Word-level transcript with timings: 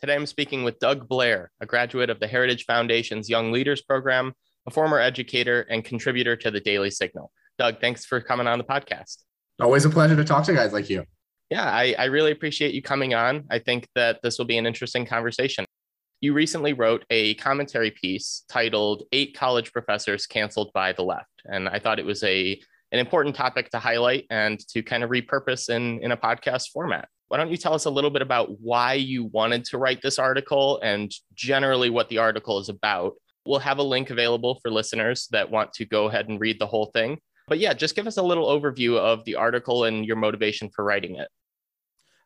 Today 0.00 0.14
I'm 0.14 0.26
speaking 0.26 0.62
with 0.62 0.78
Doug 0.78 1.08
Blair, 1.08 1.50
a 1.60 1.66
graduate 1.66 2.08
of 2.08 2.20
the 2.20 2.28
Heritage 2.28 2.66
Foundation's 2.66 3.28
Young 3.28 3.50
Leaders 3.50 3.82
Program, 3.82 4.32
a 4.68 4.70
former 4.70 5.00
educator 5.00 5.62
and 5.62 5.84
contributor 5.84 6.36
to 6.36 6.52
the 6.52 6.60
Daily 6.60 6.88
Signal. 6.88 7.32
Doug, 7.58 7.80
thanks 7.80 8.04
for 8.04 8.20
coming 8.20 8.46
on 8.46 8.58
the 8.58 8.64
podcast. 8.64 9.16
Always 9.60 9.84
a 9.84 9.90
pleasure 9.90 10.14
to 10.14 10.24
talk 10.24 10.44
to 10.44 10.54
guys 10.54 10.72
like 10.72 10.88
you. 10.88 11.04
Yeah, 11.50 11.64
I, 11.64 11.96
I 11.98 12.04
really 12.04 12.30
appreciate 12.30 12.74
you 12.74 12.80
coming 12.80 13.14
on. 13.14 13.46
I 13.50 13.58
think 13.58 13.88
that 13.96 14.20
this 14.22 14.38
will 14.38 14.44
be 14.44 14.56
an 14.56 14.66
interesting 14.66 15.04
conversation. 15.04 15.64
You 16.20 16.32
recently 16.32 16.74
wrote 16.74 17.04
a 17.10 17.34
commentary 17.34 17.90
piece 17.90 18.44
titled 18.48 19.02
Eight 19.10 19.36
College 19.36 19.72
Professors 19.72 20.26
Canceled 20.26 20.70
by 20.72 20.92
the 20.92 21.02
Left. 21.02 21.42
And 21.44 21.68
I 21.68 21.80
thought 21.80 21.98
it 21.98 22.06
was 22.06 22.22
a 22.22 22.60
an 22.92 23.00
important 23.00 23.34
topic 23.34 23.68
to 23.70 23.80
highlight 23.80 24.26
and 24.30 24.60
to 24.68 24.82
kind 24.84 25.02
of 25.02 25.10
repurpose 25.10 25.68
in, 25.68 26.00
in 26.04 26.12
a 26.12 26.16
podcast 26.16 26.70
format. 26.72 27.08
Why 27.28 27.36
don't 27.36 27.50
you 27.50 27.56
tell 27.56 27.74
us 27.74 27.84
a 27.84 27.90
little 27.90 28.10
bit 28.10 28.22
about 28.22 28.58
why 28.60 28.94
you 28.94 29.24
wanted 29.24 29.64
to 29.66 29.78
write 29.78 30.00
this 30.02 30.18
article 30.18 30.80
and 30.82 31.12
generally 31.34 31.90
what 31.90 32.08
the 32.08 32.18
article 32.18 32.58
is 32.58 32.70
about? 32.70 33.14
We'll 33.44 33.58
have 33.60 33.78
a 33.78 33.82
link 33.82 34.10
available 34.10 34.58
for 34.62 34.70
listeners 34.70 35.28
that 35.32 35.50
want 35.50 35.72
to 35.74 35.84
go 35.84 36.06
ahead 36.06 36.28
and 36.28 36.40
read 36.40 36.58
the 36.58 36.66
whole 36.66 36.86
thing. 36.86 37.18
But 37.46 37.58
yeah, 37.58 37.74
just 37.74 37.96
give 37.96 38.06
us 38.06 38.16
a 38.16 38.22
little 38.22 38.46
overview 38.46 38.98
of 38.98 39.24
the 39.24 39.36
article 39.36 39.84
and 39.84 40.04
your 40.04 40.16
motivation 40.16 40.70
for 40.70 40.84
writing 40.84 41.16
it. 41.16 41.28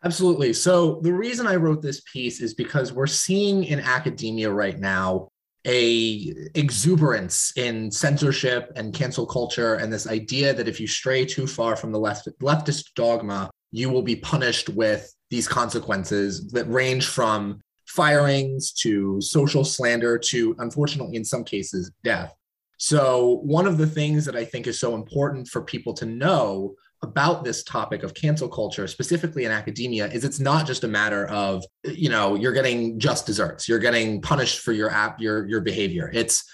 Absolutely. 0.05 0.53
So, 0.53 1.01
the 1.03 1.13
reason 1.13 1.47
I 1.47 1.57
wrote 1.57 1.81
this 1.81 2.03
piece 2.13 2.41
is 2.41 2.55
because 2.55 2.93
we're 2.93 3.07
seeing 3.07 3.63
in 3.65 3.79
academia 3.79 4.51
right 4.51 4.79
now 4.79 5.29
a 5.65 6.35
exuberance 6.57 7.53
in 7.57 7.89
censorship 7.89 8.73
and 8.75 8.93
cancel 8.93 9.27
culture 9.27 9.77
and 9.77 9.93
this 9.93 10.09
idea 10.09 10.53
that 10.53 10.67
if 10.67 10.81
you 10.81 10.89
stray 10.89 11.25
too 11.25 11.47
far 11.47 11.77
from 11.77 11.93
the 11.93 12.01
left, 12.01 12.29
leftist 12.41 12.95
dogma 12.97 13.49
you 13.73 13.91
will 13.91 14.03
be 14.03 14.17
punished 14.17 14.69
with 14.69 15.13
these 15.31 15.49
consequences 15.49 16.49
that 16.51 16.71
range 16.71 17.07
from 17.07 17.61
firings 17.87 18.73
to 18.73 19.21
social 19.21 19.65
slander 19.65 20.17
to 20.17 20.55
unfortunately 20.59 21.17
in 21.17 21.25
some 21.25 21.43
cases 21.43 21.91
death. 22.05 22.33
So 22.77 23.41
one 23.43 23.67
of 23.67 23.79
the 23.79 23.87
things 23.87 24.25
that 24.25 24.37
i 24.37 24.45
think 24.45 24.67
is 24.67 24.79
so 24.79 24.95
important 24.95 25.49
for 25.49 25.63
people 25.63 25.95
to 25.95 26.07
know 26.07 26.75
about 27.03 27.43
this 27.43 27.65
topic 27.65 28.05
of 28.05 28.15
cancel 28.15 28.49
culture 28.49 28.87
specifically 28.87 29.45
in 29.45 29.51
academia 29.51 30.07
is 30.07 30.25
it's 30.25 30.39
not 30.39 30.67
just 30.67 30.85
a 30.85 30.89
matter 30.89 31.27
of 31.27 31.65
you 31.85 32.09
know 32.09 32.37
you're 32.37 32.53
getting 32.53 32.99
just 32.99 33.27
desserts 33.27 33.69
you're 33.69 33.81
getting 33.81 34.21
punished 34.21 34.61
for 34.61 34.73
your 34.73 34.91
app 34.91 35.21
your 35.21 35.47
your 35.49 35.61
behavior. 35.61 36.11
It's 36.13 36.45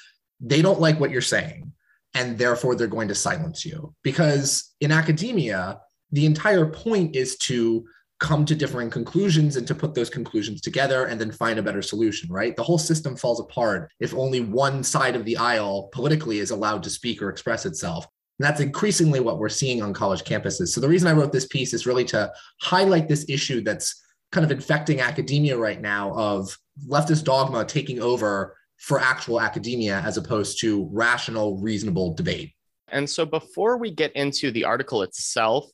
they 0.40 0.62
don't 0.62 0.80
like 0.80 1.00
what 1.00 1.10
you're 1.10 1.20
saying 1.20 1.72
and 2.14 2.38
therefore 2.38 2.74
they're 2.74 2.86
going 2.86 3.08
to 3.08 3.14
silence 3.14 3.64
you. 3.64 3.94
Because 4.02 4.74
in 4.80 4.92
academia 4.92 5.80
the 6.12 6.26
entire 6.26 6.66
point 6.66 7.14
is 7.14 7.36
to 7.38 7.86
come 8.20 8.44
to 8.44 8.54
differing 8.54 8.90
conclusions 8.90 9.56
and 9.56 9.66
to 9.66 9.74
put 9.74 9.94
those 9.94 10.10
conclusions 10.10 10.60
together 10.60 11.06
and 11.06 11.20
then 11.20 11.30
find 11.30 11.58
a 11.58 11.62
better 11.62 11.82
solution, 11.82 12.30
right? 12.32 12.56
The 12.56 12.64
whole 12.64 12.78
system 12.78 13.16
falls 13.16 13.40
apart 13.40 13.92
if 14.00 14.14
only 14.14 14.40
one 14.40 14.82
side 14.82 15.14
of 15.14 15.24
the 15.24 15.36
aisle 15.36 15.88
politically 15.92 16.40
is 16.40 16.50
allowed 16.50 16.82
to 16.82 16.90
speak 16.90 17.22
or 17.22 17.30
express 17.30 17.64
itself. 17.64 18.06
And 18.38 18.46
that's 18.46 18.60
increasingly 18.60 19.20
what 19.20 19.38
we're 19.38 19.48
seeing 19.48 19.82
on 19.82 19.94
college 19.94 20.24
campuses. 20.24 20.68
So 20.68 20.80
the 20.80 20.88
reason 20.88 21.08
I 21.08 21.12
wrote 21.12 21.32
this 21.32 21.46
piece 21.46 21.72
is 21.72 21.86
really 21.86 22.04
to 22.06 22.32
highlight 22.60 23.08
this 23.08 23.24
issue 23.28 23.62
that's 23.62 24.02
kind 24.32 24.44
of 24.44 24.50
infecting 24.50 25.00
academia 25.00 25.56
right 25.56 25.80
now 25.80 26.12
of 26.14 26.56
leftist 26.88 27.24
dogma 27.24 27.64
taking 27.64 28.00
over 28.00 28.56
for 28.78 29.00
actual 29.00 29.40
academia 29.40 30.00
as 30.04 30.16
opposed 30.16 30.60
to 30.60 30.88
rational, 30.92 31.58
reasonable 31.58 32.14
debate. 32.14 32.52
And 32.88 33.08
so 33.08 33.26
before 33.26 33.76
we 33.76 33.90
get 33.90 34.12
into 34.14 34.50
the 34.50 34.64
article 34.64 35.02
itself, 35.02 35.68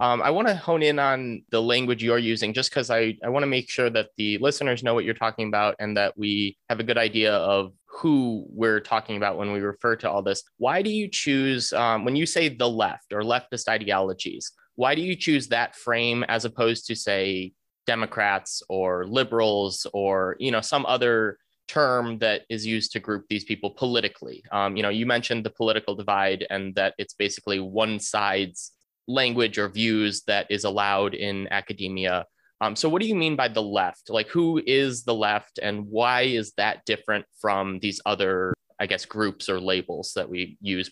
um, 0.00 0.22
I 0.22 0.30
want 0.30 0.48
to 0.48 0.54
hone 0.54 0.82
in 0.82 0.98
on 0.98 1.42
the 1.50 1.60
language 1.60 2.02
you're 2.02 2.18
using 2.18 2.52
just 2.52 2.70
because 2.70 2.90
I, 2.90 3.16
I 3.24 3.28
want 3.28 3.42
to 3.42 3.48
make 3.48 3.70
sure 3.70 3.90
that 3.90 4.10
the 4.16 4.38
listeners 4.38 4.82
know 4.82 4.94
what 4.94 5.04
you're 5.04 5.14
talking 5.14 5.48
about 5.48 5.76
and 5.78 5.96
that 5.96 6.16
we 6.16 6.56
have 6.68 6.80
a 6.80 6.84
good 6.84 6.98
idea 6.98 7.34
of 7.34 7.72
who 7.86 8.44
we're 8.50 8.80
talking 8.80 9.16
about 9.16 9.38
when 9.38 9.52
we 9.52 9.60
refer 9.60 9.96
to 9.96 10.10
all 10.10 10.22
this. 10.22 10.42
Why 10.58 10.82
do 10.82 10.90
you 10.90 11.08
choose, 11.08 11.72
um, 11.72 12.04
when 12.04 12.14
you 12.14 12.26
say 12.26 12.48
the 12.48 12.68
left 12.68 13.12
or 13.12 13.22
leftist 13.22 13.68
ideologies, 13.68 14.52
why 14.74 14.94
do 14.94 15.00
you 15.00 15.16
choose 15.16 15.48
that 15.48 15.74
frame 15.74 16.22
as 16.24 16.44
opposed 16.44 16.86
to, 16.88 16.94
say, 16.94 17.52
Democrats 17.86 18.62
or 18.68 19.06
liberals 19.06 19.86
or, 19.94 20.36
you 20.38 20.50
know, 20.50 20.60
some 20.60 20.84
other 20.86 21.38
term 21.68 22.18
that 22.18 22.42
is 22.50 22.66
used 22.66 22.92
to 22.92 23.00
group 23.00 23.24
these 23.30 23.44
people 23.44 23.70
politically? 23.70 24.44
Um, 24.52 24.76
you 24.76 24.82
know, 24.82 24.90
you 24.90 25.06
mentioned 25.06 25.44
the 25.44 25.50
political 25.50 25.94
divide 25.94 26.46
and 26.50 26.74
that 26.74 26.92
it's 26.98 27.14
basically 27.14 27.60
one 27.60 27.98
side's 27.98 28.72
language 29.08 29.58
or 29.58 29.68
views 29.68 30.22
that 30.26 30.46
is 30.50 30.64
allowed 30.64 31.14
in 31.14 31.48
academia. 31.50 32.26
Um, 32.60 32.74
so, 32.74 32.88
what 32.88 33.02
do 33.02 33.08
you 33.08 33.14
mean 33.14 33.36
by 33.36 33.48
the 33.48 33.62
left? 33.62 34.08
Like, 34.08 34.28
who 34.28 34.62
is 34.66 35.04
the 35.04 35.14
left, 35.14 35.58
and 35.62 35.86
why 35.88 36.22
is 36.22 36.52
that 36.56 36.84
different 36.86 37.26
from 37.40 37.78
these 37.80 38.00
other, 38.06 38.54
I 38.80 38.86
guess, 38.86 39.04
groups 39.04 39.48
or 39.48 39.60
labels 39.60 40.12
that 40.16 40.28
we 40.28 40.56
use? 40.60 40.90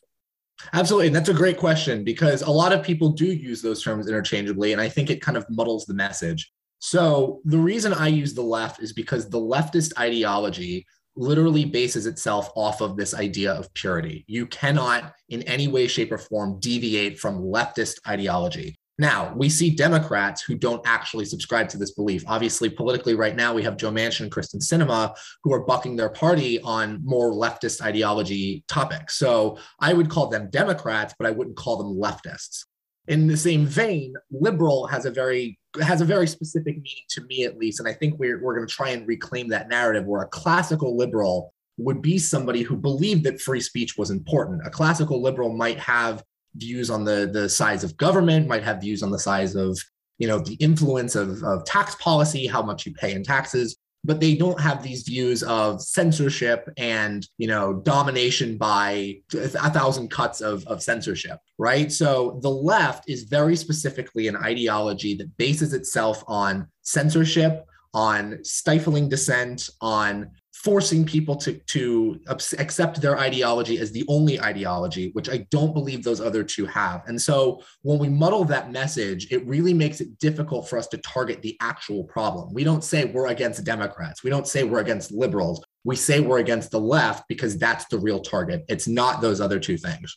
Absolutely. 0.72 1.08
And 1.08 1.16
that's 1.16 1.28
a 1.28 1.34
great 1.34 1.58
question 1.58 2.04
because 2.04 2.42
a 2.42 2.50
lot 2.50 2.72
of 2.72 2.84
people 2.84 3.10
do 3.10 3.26
use 3.26 3.60
those 3.60 3.82
terms 3.82 4.08
interchangeably. 4.08 4.72
And 4.72 4.81
I 4.81 4.88
think 4.88 5.10
it 5.10 5.20
kind 5.20 5.36
of 5.36 5.44
muddles 5.50 5.84
the 5.84 5.94
message. 5.94 6.52
So, 6.78 7.41
the 7.44 7.58
reason 7.58 7.94
I 7.94 8.08
use 8.08 8.34
the 8.34 8.42
left 8.42 8.82
is 8.82 8.92
because 8.92 9.31
the 9.31 9.41
leftist 9.41 9.98
ideology 9.98 10.86
literally 11.16 11.64
bases 11.64 12.06
itself 12.06 12.50
off 12.54 12.80
of 12.80 12.97
this 12.97 13.14
idea 13.14 13.52
of 13.52 13.72
purity. 13.75 14.25
You 14.26 14.47
cannot, 14.47 15.14
in 15.28 15.42
any 15.42 15.69
way, 15.69 15.86
shape, 15.86 16.12
or 16.12 16.19
form, 16.19 16.58
deviate 16.60 17.19
from 17.19 17.42
leftist 17.42 17.98
ideology. 18.06 18.76
Now, 18.97 19.34
we 19.34 19.48
see 19.48 19.70
Democrats 19.70 20.42
who 20.42 20.54
don't 20.54 20.82
actually 20.86 21.25
subscribe 21.25 21.69
to 21.70 21.78
this 21.78 21.92
belief. 21.92 22.22
Obviously, 22.28 22.70
politically, 22.70 23.14
right 23.14 23.34
now, 23.34 23.52
we 23.52 23.64
have 23.64 23.76
Joe 23.76 23.91
Manchin 23.91 24.20
and 24.22 24.30
Kyrsten 24.30 24.62
Sinema 24.62 25.16
who 25.42 25.52
are 25.52 25.64
bucking 25.64 25.97
their 25.97 26.10
party 26.10 26.60
on 26.60 27.00
more 27.04 27.32
leftist 27.32 27.81
ideology 27.81 28.62
topics. 28.69 29.19
So 29.19 29.58
I 29.81 29.94
would 29.94 30.10
call 30.10 30.28
them 30.28 30.48
Democrats, 30.50 31.12
but 31.19 31.26
I 31.26 31.32
wouldn't 31.32 31.56
call 31.56 31.76
them 31.76 31.96
leftists. 31.96 32.66
In 33.06 33.26
the 33.26 33.37
same 33.37 33.66
vein, 33.66 34.15
liberal 34.31 34.87
has 34.87 35.04
a 35.04 35.10
very 35.10 35.59
has 35.82 36.00
a 36.00 36.04
very 36.04 36.26
specific 36.26 36.76
meaning 36.76 37.04
to 37.09 37.25
me 37.25 37.44
at 37.44 37.59
least. 37.59 37.81
And 37.81 37.88
i 37.88 37.92
think 37.92 38.19
we're, 38.19 38.41
we're 38.41 38.54
going 38.54 38.66
to 38.66 38.72
try 38.72 38.91
and 38.91 39.06
reclaim 39.09 39.48
that 39.48 39.69
narrative 39.69 40.04
where 40.06 40.22
a 40.22 40.28
classical 40.28 40.97
liberal 40.97 41.53
would 41.78 42.00
be 42.00 42.19
somebody 42.19 42.62
who 42.62 42.76
believed 42.76 43.25
that 43.25 43.41
free 43.41 43.60
speech 43.60 43.98
was 43.98 44.10
important. 44.10 44.64
A 44.64 44.70
classical 44.70 45.20
liberal 45.20 45.53
might 45.53 45.78
have 45.81 46.22
views 46.56 46.91
on 46.91 47.04
the 47.04 47.28
the 47.32 47.48
size 47.48 47.82
of 47.84 47.97
government 47.97 48.47
might 48.47 48.62
have 48.62 48.81
views 48.81 49.03
on 49.03 49.10
the 49.10 49.19
size 49.19 49.56
of 49.56 49.78
you 50.19 50.28
know 50.28 50.38
the 50.38 50.54
influence 50.54 51.16
of, 51.16 51.43
of 51.43 51.64
tax 51.64 51.97
policy 51.97 52.47
how 52.47 52.62
much 52.62 52.87
you 52.87 52.94
pay 52.94 53.12
in 53.12 53.25
taxes 53.25 53.76
but 54.04 54.20
they 54.20 54.34
don't 54.34 54.60
have 54.60 54.82
these 54.82 55.03
views 55.03 55.42
of 55.42 55.81
censorship 55.81 56.69
and 56.76 57.26
you 57.38 57.48
know 57.48 57.72
domination 57.72 58.56
by 58.56 59.16
a 59.34 59.70
thousand 59.70 60.10
cuts 60.10 60.41
of, 60.41 60.66
of 60.66 60.82
censorship 60.82 61.38
right? 61.59 61.91
So 61.92 62.38
the 62.43 62.50
left 62.50 63.09
is 63.09 63.25
very 63.25 63.56
specifically 63.56 64.28
an 64.28 64.37
ideology 64.37 65.14
that 65.16 65.37
bases 65.37 65.72
itself 65.72 66.25
on 66.26 66.69
censorship 66.82 67.66
on 67.93 68.41
stifling 68.43 69.09
dissent 69.09 69.70
on 69.81 70.31
forcing 70.64 71.04
people 71.04 71.36
to, 71.36 71.52
to 71.66 72.19
accept 72.28 73.02
their 73.02 73.19
ideology 73.19 73.78
as 73.78 73.92
the 73.92 74.02
only 74.08 74.41
ideology, 74.41 75.10
which 75.12 75.28
I 75.28 75.47
don't 75.50 75.75
believe 75.75 76.02
those 76.02 76.22
other 76.22 76.42
two 76.42 76.64
have. 76.64 77.02
And 77.06 77.20
so 77.20 77.60
when 77.82 77.98
we 77.98 78.08
muddle 78.08 78.44
that 78.47 78.72
message, 78.72 79.30
it 79.30 79.47
really 79.47 79.75
makes 79.75 80.00
it 80.00 80.19
difficult 80.19 80.66
for 80.66 80.78
us 80.78 80.86
to 80.88 80.97
target 80.98 81.42
the 81.42 81.54
actual 81.60 82.04
problem. 82.04 82.54
We 82.54 82.64
don't 82.64 82.82
say 82.82 83.04
we're 83.04 83.26
against 83.26 83.62
Democrats, 83.64 84.25
we 84.25 84.30
don't 84.30 84.48
say 84.48 84.64
we're 84.64 84.80
against 84.80 85.12
liberals. 85.12 85.62
We 85.86 85.97
say 85.97 86.20
we're 86.20 86.38
against 86.38 86.70
the 86.70 86.81
left 86.81 87.28
because 87.28 87.58
that's 87.58 87.84
the 87.88 87.98
real 87.98 88.20
target. 88.20 88.64
It's 88.69 88.88
not 88.88 89.20
those 89.20 89.42
other 89.42 89.60
two 89.60 89.76
things. 89.76 90.16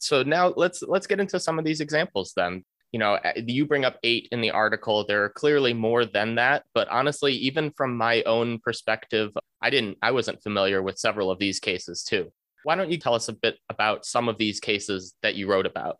So 0.00 0.24
now 0.24 0.52
let's 0.56 0.82
let's 0.82 1.06
get 1.06 1.20
into 1.20 1.38
some 1.38 1.60
of 1.60 1.64
these 1.64 1.80
examples 1.80 2.32
then 2.34 2.64
you 2.92 2.98
know 2.98 3.14
eh, 3.24 3.42
you 3.46 3.66
bring 3.66 3.84
up 3.84 3.98
eight 4.04 4.28
in 4.30 4.40
the 4.40 4.50
article 4.50 5.04
there 5.06 5.24
are 5.24 5.30
clearly 5.30 5.74
more 5.74 6.04
than 6.04 6.36
that 6.36 6.64
but 6.74 6.88
honestly 6.88 7.32
even 7.32 7.72
from 7.76 7.96
my 7.96 8.22
own 8.22 8.58
perspective 8.60 9.32
i 9.60 9.70
didn't 9.70 9.98
i 10.02 10.10
wasn't 10.10 10.42
familiar 10.42 10.82
with 10.82 10.98
several 10.98 11.30
of 11.30 11.38
these 11.38 11.58
cases 11.58 12.04
too 12.04 12.30
why 12.64 12.76
don't 12.76 12.90
you 12.90 12.98
tell 12.98 13.14
us 13.14 13.28
a 13.28 13.32
bit 13.32 13.56
about 13.68 14.04
some 14.04 14.28
of 14.28 14.38
these 14.38 14.60
cases 14.60 15.14
that 15.22 15.34
you 15.34 15.50
wrote 15.50 15.66
about 15.66 15.96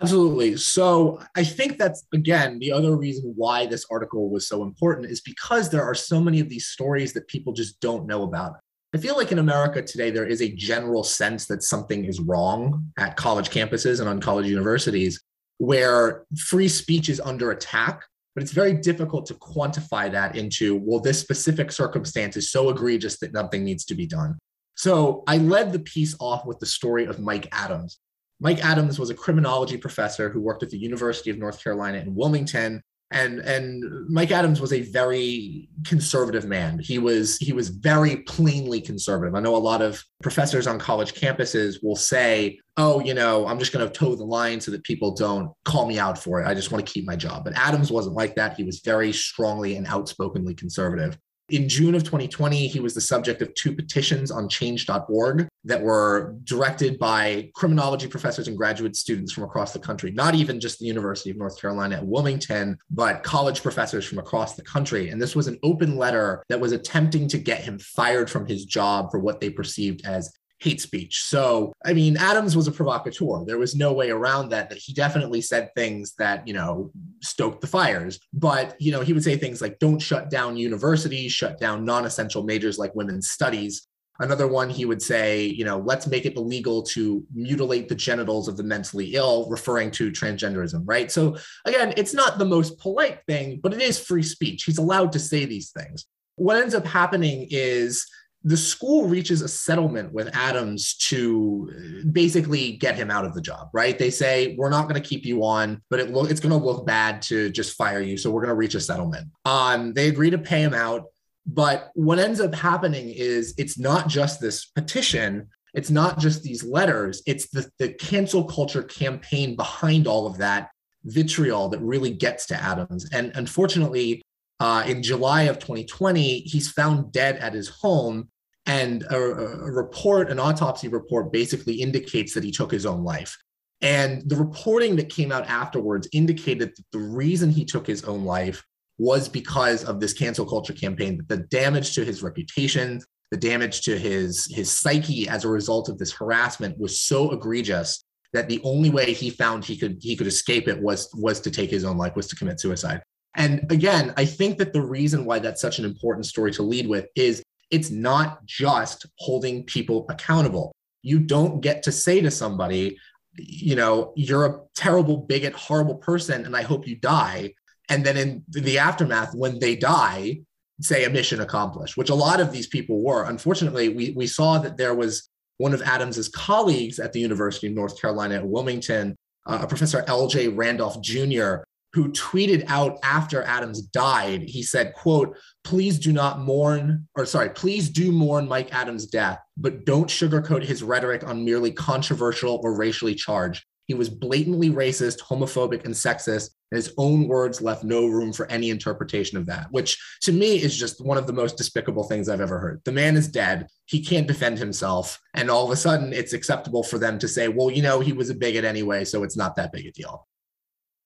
Absolutely. 0.00 0.56
So 0.56 1.22
I 1.36 1.44
think 1.44 1.78
that's, 1.78 2.04
again, 2.12 2.58
the 2.58 2.72
other 2.72 2.96
reason 2.96 3.34
why 3.36 3.66
this 3.66 3.86
article 3.88 4.30
was 4.30 4.48
so 4.48 4.64
important 4.64 5.08
is 5.08 5.20
because 5.20 5.70
there 5.70 5.84
are 5.84 5.94
so 5.94 6.20
many 6.20 6.40
of 6.40 6.48
these 6.48 6.66
stories 6.66 7.12
that 7.12 7.28
people 7.28 7.52
just 7.52 7.78
don't 7.78 8.08
know 8.08 8.24
about. 8.24 8.54
I 8.92 8.98
feel 8.98 9.16
like 9.16 9.30
in 9.30 9.38
America 9.38 9.80
today, 9.80 10.10
there 10.10 10.26
is 10.26 10.42
a 10.42 10.50
general 10.50 11.04
sense 11.04 11.46
that 11.46 11.62
something 11.62 12.04
is 12.04 12.18
wrong 12.18 12.90
at 12.98 13.16
college 13.16 13.50
campuses 13.50 14.00
and 14.00 14.08
on 14.08 14.20
college 14.20 14.46
universities 14.46 15.22
where 15.62 16.24
free 16.36 16.66
speech 16.66 17.08
is 17.08 17.20
under 17.20 17.52
attack, 17.52 18.02
but 18.34 18.42
it's 18.42 18.50
very 18.50 18.72
difficult 18.72 19.26
to 19.26 19.34
quantify 19.34 20.10
that 20.10 20.34
into, 20.34 20.82
well, 20.82 20.98
this 20.98 21.20
specific 21.20 21.70
circumstance 21.70 22.36
is 22.36 22.50
so 22.50 22.68
egregious 22.68 23.20
that 23.20 23.32
nothing 23.32 23.62
needs 23.62 23.84
to 23.84 23.94
be 23.94 24.04
done. 24.04 24.36
So 24.74 25.22
I 25.28 25.36
led 25.36 25.72
the 25.72 25.78
piece 25.78 26.16
off 26.18 26.44
with 26.44 26.58
the 26.58 26.66
story 26.66 27.04
of 27.04 27.20
Mike 27.20 27.46
Adams. 27.52 28.00
Mike 28.40 28.58
Adams 28.64 28.98
was 28.98 29.10
a 29.10 29.14
criminology 29.14 29.76
professor 29.76 30.28
who 30.28 30.40
worked 30.40 30.64
at 30.64 30.70
the 30.70 30.78
University 30.78 31.30
of 31.30 31.38
North 31.38 31.62
Carolina 31.62 31.98
in 31.98 32.12
Wilmington. 32.12 32.82
And 33.12 33.40
and 33.40 34.08
Mike 34.08 34.30
Adams 34.30 34.60
was 34.60 34.72
a 34.72 34.82
very 34.82 35.68
conservative 35.84 36.46
man. 36.46 36.78
He 36.78 36.98
was 36.98 37.36
he 37.38 37.52
was 37.52 37.68
very 37.68 38.16
plainly 38.18 38.80
conservative. 38.80 39.34
I 39.34 39.40
know 39.40 39.54
a 39.54 39.58
lot 39.58 39.82
of 39.82 40.02
professors 40.22 40.66
on 40.66 40.78
college 40.78 41.14
campuses 41.14 41.76
will 41.82 41.96
say, 41.96 42.58
"Oh, 42.76 43.00
you 43.00 43.14
know, 43.14 43.46
I'm 43.46 43.58
just 43.58 43.72
going 43.72 43.86
to 43.86 43.92
toe 43.92 44.14
the 44.14 44.24
line 44.24 44.60
so 44.60 44.70
that 44.70 44.82
people 44.84 45.14
don't 45.14 45.52
call 45.64 45.86
me 45.86 45.98
out 45.98 46.18
for 46.18 46.40
it. 46.40 46.46
I 46.46 46.54
just 46.54 46.72
want 46.72 46.84
to 46.84 46.92
keep 46.92 47.06
my 47.06 47.16
job." 47.16 47.44
But 47.44 47.54
Adams 47.56 47.90
wasn't 47.90 48.16
like 48.16 48.34
that. 48.36 48.56
He 48.56 48.64
was 48.64 48.80
very 48.80 49.12
strongly 49.12 49.76
and 49.76 49.86
outspokenly 49.86 50.54
conservative. 50.54 51.18
In 51.52 51.68
June 51.68 51.94
of 51.94 52.02
2020, 52.02 52.66
he 52.66 52.80
was 52.80 52.94
the 52.94 53.00
subject 53.02 53.42
of 53.42 53.52
two 53.52 53.74
petitions 53.74 54.30
on 54.30 54.48
change.org 54.48 55.48
that 55.64 55.82
were 55.82 56.34
directed 56.44 56.98
by 56.98 57.50
criminology 57.54 58.08
professors 58.08 58.48
and 58.48 58.56
graduate 58.56 58.96
students 58.96 59.32
from 59.32 59.44
across 59.44 59.74
the 59.74 59.78
country, 59.78 60.12
not 60.12 60.34
even 60.34 60.58
just 60.58 60.78
the 60.78 60.86
University 60.86 61.28
of 61.28 61.36
North 61.36 61.60
Carolina 61.60 61.96
at 61.96 62.06
Wilmington, 62.06 62.78
but 62.90 63.22
college 63.22 63.62
professors 63.62 64.06
from 64.06 64.18
across 64.18 64.56
the 64.56 64.62
country. 64.62 65.10
And 65.10 65.20
this 65.20 65.36
was 65.36 65.46
an 65.46 65.58
open 65.62 65.98
letter 65.98 66.42
that 66.48 66.58
was 66.58 66.72
attempting 66.72 67.28
to 67.28 67.36
get 67.36 67.60
him 67.60 67.78
fired 67.78 68.30
from 68.30 68.46
his 68.46 68.64
job 68.64 69.10
for 69.10 69.20
what 69.20 69.38
they 69.38 69.50
perceived 69.50 70.06
as 70.06 70.32
hate 70.62 70.80
speech. 70.80 71.24
So, 71.24 71.72
I 71.84 71.92
mean, 71.92 72.16
Adams 72.16 72.54
was 72.54 72.68
a 72.68 72.72
provocateur. 72.72 73.44
There 73.44 73.58
was 73.58 73.74
no 73.74 73.92
way 73.92 74.10
around 74.10 74.50
that, 74.50 74.70
that 74.70 74.78
he 74.78 74.92
definitely 74.92 75.40
said 75.40 75.70
things 75.74 76.14
that, 76.18 76.46
you 76.46 76.54
know, 76.54 76.92
stoked 77.20 77.60
the 77.60 77.66
fires. 77.66 78.20
But, 78.32 78.76
you 78.80 78.92
know, 78.92 79.00
he 79.00 79.12
would 79.12 79.24
say 79.24 79.36
things 79.36 79.60
like, 79.60 79.80
don't 79.80 79.98
shut 79.98 80.30
down 80.30 80.56
universities, 80.56 81.32
shut 81.32 81.58
down 81.58 81.84
non 81.84 82.04
essential 82.04 82.44
majors 82.44 82.78
like 82.78 82.94
women's 82.94 83.28
studies. 83.28 83.88
Another 84.20 84.46
one, 84.46 84.70
he 84.70 84.84
would 84.84 85.02
say, 85.02 85.46
you 85.46 85.64
know, 85.64 85.78
let's 85.78 86.06
make 86.06 86.26
it 86.26 86.36
illegal 86.36 86.82
to 86.82 87.24
mutilate 87.34 87.88
the 87.88 87.94
genitals 87.96 88.46
of 88.46 88.56
the 88.56 88.62
mentally 88.62 89.14
ill, 89.14 89.48
referring 89.50 89.90
to 89.92 90.12
transgenderism, 90.12 90.82
right? 90.84 91.10
So, 91.10 91.36
again, 91.64 91.92
it's 91.96 92.14
not 92.14 92.38
the 92.38 92.44
most 92.44 92.78
polite 92.78 93.18
thing, 93.26 93.58
but 93.60 93.74
it 93.74 93.82
is 93.82 93.98
free 93.98 94.22
speech. 94.22 94.62
He's 94.62 94.78
allowed 94.78 95.10
to 95.12 95.18
say 95.18 95.44
these 95.44 95.70
things. 95.70 96.06
What 96.36 96.58
ends 96.58 96.74
up 96.74 96.86
happening 96.86 97.48
is, 97.50 98.06
the 98.44 98.56
school 98.56 99.06
reaches 99.06 99.40
a 99.40 99.48
settlement 99.48 100.12
with 100.12 100.34
Adams 100.34 100.94
to 100.96 102.02
basically 102.10 102.72
get 102.72 102.96
him 102.96 103.10
out 103.10 103.24
of 103.24 103.34
the 103.34 103.40
job, 103.40 103.68
right? 103.72 103.98
They 103.98 104.10
say, 104.10 104.56
we're 104.58 104.70
not 104.70 104.88
going 104.88 105.00
to 105.00 105.08
keep 105.08 105.24
you 105.24 105.44
on, 105.44 105.80
but 105.90 106.00
it 106.00 106.10
lo- 106.10 106.24
it's 106.24 106.40
going 106.40 106.58
to 106.58 106.64
look 106.64 106.84
bad 106.84 107.22
to 107.22 107.50
just 107.50 107.76
fire 107.76 108.00
you. 108.00 108.16
So 108.16 108.30
we're 108.30 108.40
going 108.40 108.48
to 108.48 108.56
reach 108.56 108.74
a 108.74 108.80
settlement. 108.80 109.28
Um, 109.44 109.92
they 109.92 110.08
agree 110.08 110.30
to 110.30 110.38
pay 110.38 110.62
him 110.62 110.74
out. 110.74 111.04
But 111.46 111.90
what 111.94 112.18
ends 112.18 112.40
up 112.40 112.54
happening 112.54 113.10
is 113.10 113.54
it's 113.58 113.78
not 113.78 114.08
just 114.08 114.40
this 114.40 114.66
petition, 114.66 115.48
it's 115.74 115.90
not 115.90 116.18
just 116.18 116.42
these 116.42 116.64
letters, 116.64 117.22
it's 117.26 117.48
the, 117.48 117.68
the 117.78 117.92
cancel 117.94 118.44
culture 118.44 118.82
campaign 118.82 119.56
behind 119.56 120.06
all 120.06 120.26
of 120.26 120.38
that 120.38 120.70
vitriol 121.04 121.68
that 121.68 121.80
really 121.80 122.10
gets 122.10 122.46
to 122.46 122.60
Adams. 122.60 123.08
And 123.12 123.32
unfortunately, 123.34 124.22
uh, 124.60 124.84
in 124.86 125.02
July 125.02 125.42
of 125.42 125.58
2020, 125.58 126.40
he's 126.40 126.70
found 126.70 127.12
dead 127.12 127.36
at 127.36 127.54
his 127.54 127.68
home 127.68 128.28
and 128.66 129.02
a, 129.04 129.16
a 129.16 129.70
report, 129.70 130.30
an 130.30 130.38
autopsy 130.38 130.88
report, 130.88 131.32
basically 131.32 131.74
indicates 131.74 132.32
that 132.34 132.44
he 132.44 132.52
took 132.52 132.70
his 132.70 132.86
own 132.86 133.02
life. 133.02 133.36
And 133.80 134.22
the 134.28 134.36
reporting 134.36 134.94
that 134.96 135.08
came 135.08 135.32
out 135.32 135.48
afterwards 135.48 136.08
indicated 136.12 136.76
that 136.76 136.84
the 136.92 137.00
reason 137.00 137.50
he 137.50 137.64
took 137.64 137.86
his 137.86 138.04
own 138.04 138.24
life 138.24 138.62
was 138.98 139.28
because 139.28 139.84
of 139.84 139.98
this 139.98 140.12
cancel 140.12 140.46
culture 140.46 140.72
campaign, 140.72 141.20
the 141.26 141.38
damage 141.38 141.94
to 141.96 142.04
his 142.04 142.22
reputation, 142.22 143.00
the 143.32 143.36
damage 143.36 143.80
to 143.82 143.98
his, 143.98 144.46
his 144.46 144.70
psyche 144.70 145.28
as 145.28 145.44
a 145.44 145.48
result 145.48 145.88
of 145.88 145.98
this 145.98 146.12
harassment 146.12 146.78
was 146.78 147.00
so 147.00 147.32
egregious 147.32 148.04
that 148.32 148.48
the 148.48 148.60
only 148.62 148.90
way 148.90 149.12
he 149.12 149.30
found 149.30 149.64
he 149.64 149.76
could 149.76 149.98
he 150.00 150.16
could 150.16 150.26
escape 150.26 150.68
it 150.68 150.80
was 150.80 151.10
was 151.14 151.40
to 151.40 151.50
take 151.50 151.70
his 151.70 151.84
own 151.84 151.98
life, 151.98 152.16
was 152.16 152.28
to 152.28 152.36
commit 152.36 152.60
suicide. 152.60 153.02
And 153.34 153.70
again, 153.70 154.12
I 154.16 154.24
think 154.24 154.58
that 154.58 154.72
the 154.72 154.82
reason 154.82 155.24
why 155.24 155.38
that's 155.38 155.60
such 155.60 155.78
an 155.78 155.84
important 155.84 156.26
story 156.26 156.52
to 156.52 156.62
lead 156.62 156.86
with 156.86 157.06
is 157.14 157.42
it's 157.70 157.90
not 157.90 158.44
just 158.44 159.06
holding 159.16 159.64
people 159.64 160.06
accountable. 160.10 160.72
You 161.02 161.18
don't 161.18 161.60
get 161.60 161.82
to 161.84 161.92
say 161.92 162.20
to 162.20 162.30
somebody, 162.30 162.98
you 163.36 163.74
know, 163.74 164.12
you're 164.14 164.46
a 164.46 164.60
terrible, 164.74 165.16
bigot, 165.16 165.54
horrible 165.54 165.94
person, 165.94 166.44
and 166.44 166.54
I 166.54 166.62
hope 166.62 166.86
you 166.86 166.96
die. 166.96 167.54
And 167.88 168.04
then 168.04 168.16
in 168.16 168.44
the 168.48 168.78
aftermath, 168.78 169.34
when 169.34 169.58
they 169.58 169.74
die, 169.76 170.42
say 170.80 171.04
a 171.04 171.10
mission 171.10 171.40
accomplished, 171.40 171.96
which 171.96 172.10
a 172.10 172.14
lot 172.14 172.40
of 172.40 172.52
these 172.52 172.66
people 172.66 173.02
were. 173.02 173.24
Unfortunately, 173.24 173.88
we, 173.88 174.10
we 174.10 174.26
saw 174.26 174.58
that 174.58 174.76
there 174.76 174.94
was 174.94 175.28
one 175.58 175.72
of 175.72 175.82
Adams's 175.82 176.28
colleagues 176.28 176.98
at 176.98 177.12
the 177.12 177.20
University 177.20 177.68
of 177.68 177.72
North 177.72 178.00
Carolina 178.00 178.36
at 178.36 178.46
Wilmington, 178.46 179.16
uh, 179.46 179.66
Professor 179.66 180.04
L.J. 180.06 180.48
Randolph 180.48 181.00
Jr., 181.00 181.56
who 181.92 182.10
tweeted 182.12 182.64
out 182.68 182.98
after 183.02 183.42
Adams 183.42 183.82
died, 183.82 184.42
he 184.42 184.62
said, 184.62 184.94
quote, 184.94 185.36
please 185.62 185.98
do 185.98 186.12
not 186.12 186.40
mourn, 186.40 187.06
or 187.14 187.26
sorry, 187.26 187.50
please 187.50 187.90
do 187.90 188.10
mourn 188.10 188.48
Mike 188.48 188.74
Adams' 188.74 189.06
death, 189.06 189.38
but 189.56 189.84
don't 189.84 190.08
sugarcoat 190.08 190.64
his 190.64 190.82
rhetoric 190.82 191.26
on 191.26 191.44
merely 191.44 191.70
controversial 191.70 192.60
or 192.62 192.76
racially 192.76 193.14
charged. 193.14 193.64
He 193.88 193.94
was 193.94 194.08
blatantly 194.08 194.70
racist, 194.70 195.20
homophobic, 195.20 195.84
and 195.84 195.92
sexist. 195.92 196.50
And 196.70 196.76
his 196.76 196.94
own 196.96 197.28
words 197.28 197.60
left 197.60 197.84
no 197.84 198.06
room 198.06 198.32
for 198.32 198.46
any 198.46 198.70
interpretation 198.70 199.36
of 199.36 199.44
that, 199.46 199.66
which 199.70 199.98
to 200.22 200.32
me 200.32 200.56
is 200.56 200.74
just 200.74 201.04
one 201.04 201.18
of 201.18 201.26
the 201.26 201.32
most 201.34 201.58
despicable 201.58 202.04
things 202.04 202.28
I've 202.28 202.40
ever 202.40 202.58
heard. 202.58 202.80
The 202.84 202.92
man 202.92 203.16
is 203.16 203.28
dead. 203.28 203.66
He 203.84 204.02
can't 204.02 204.26
defend 204.26 204.58
himself. 204.58 205.20
And 205.34 205.50
all 205.50 205.66
of 205.66 205.70
a 205.70 205.76
sudden, 205.76 206.14
it's 206.14 206.32
acceptable 206.32 206.82
for 206.82 206.96
them 206.96 207.18
to 207.18 207.28
say, 207.28 207.48
well, 207.48 207.70
you 207.70 207.82
know, 207.82 208.00
he 208.00 208.14
was 208.14 208.30
a 208.30 208.34
bigot 208.34 208.64
anyway, 208.64 209.04
so 209.04 209.24
it's 209.24 209.36
not 209.36 209.56
that 209.56 209.72
big 209.72 209.84
a 209.84 209.92
deal. 209.92 210.26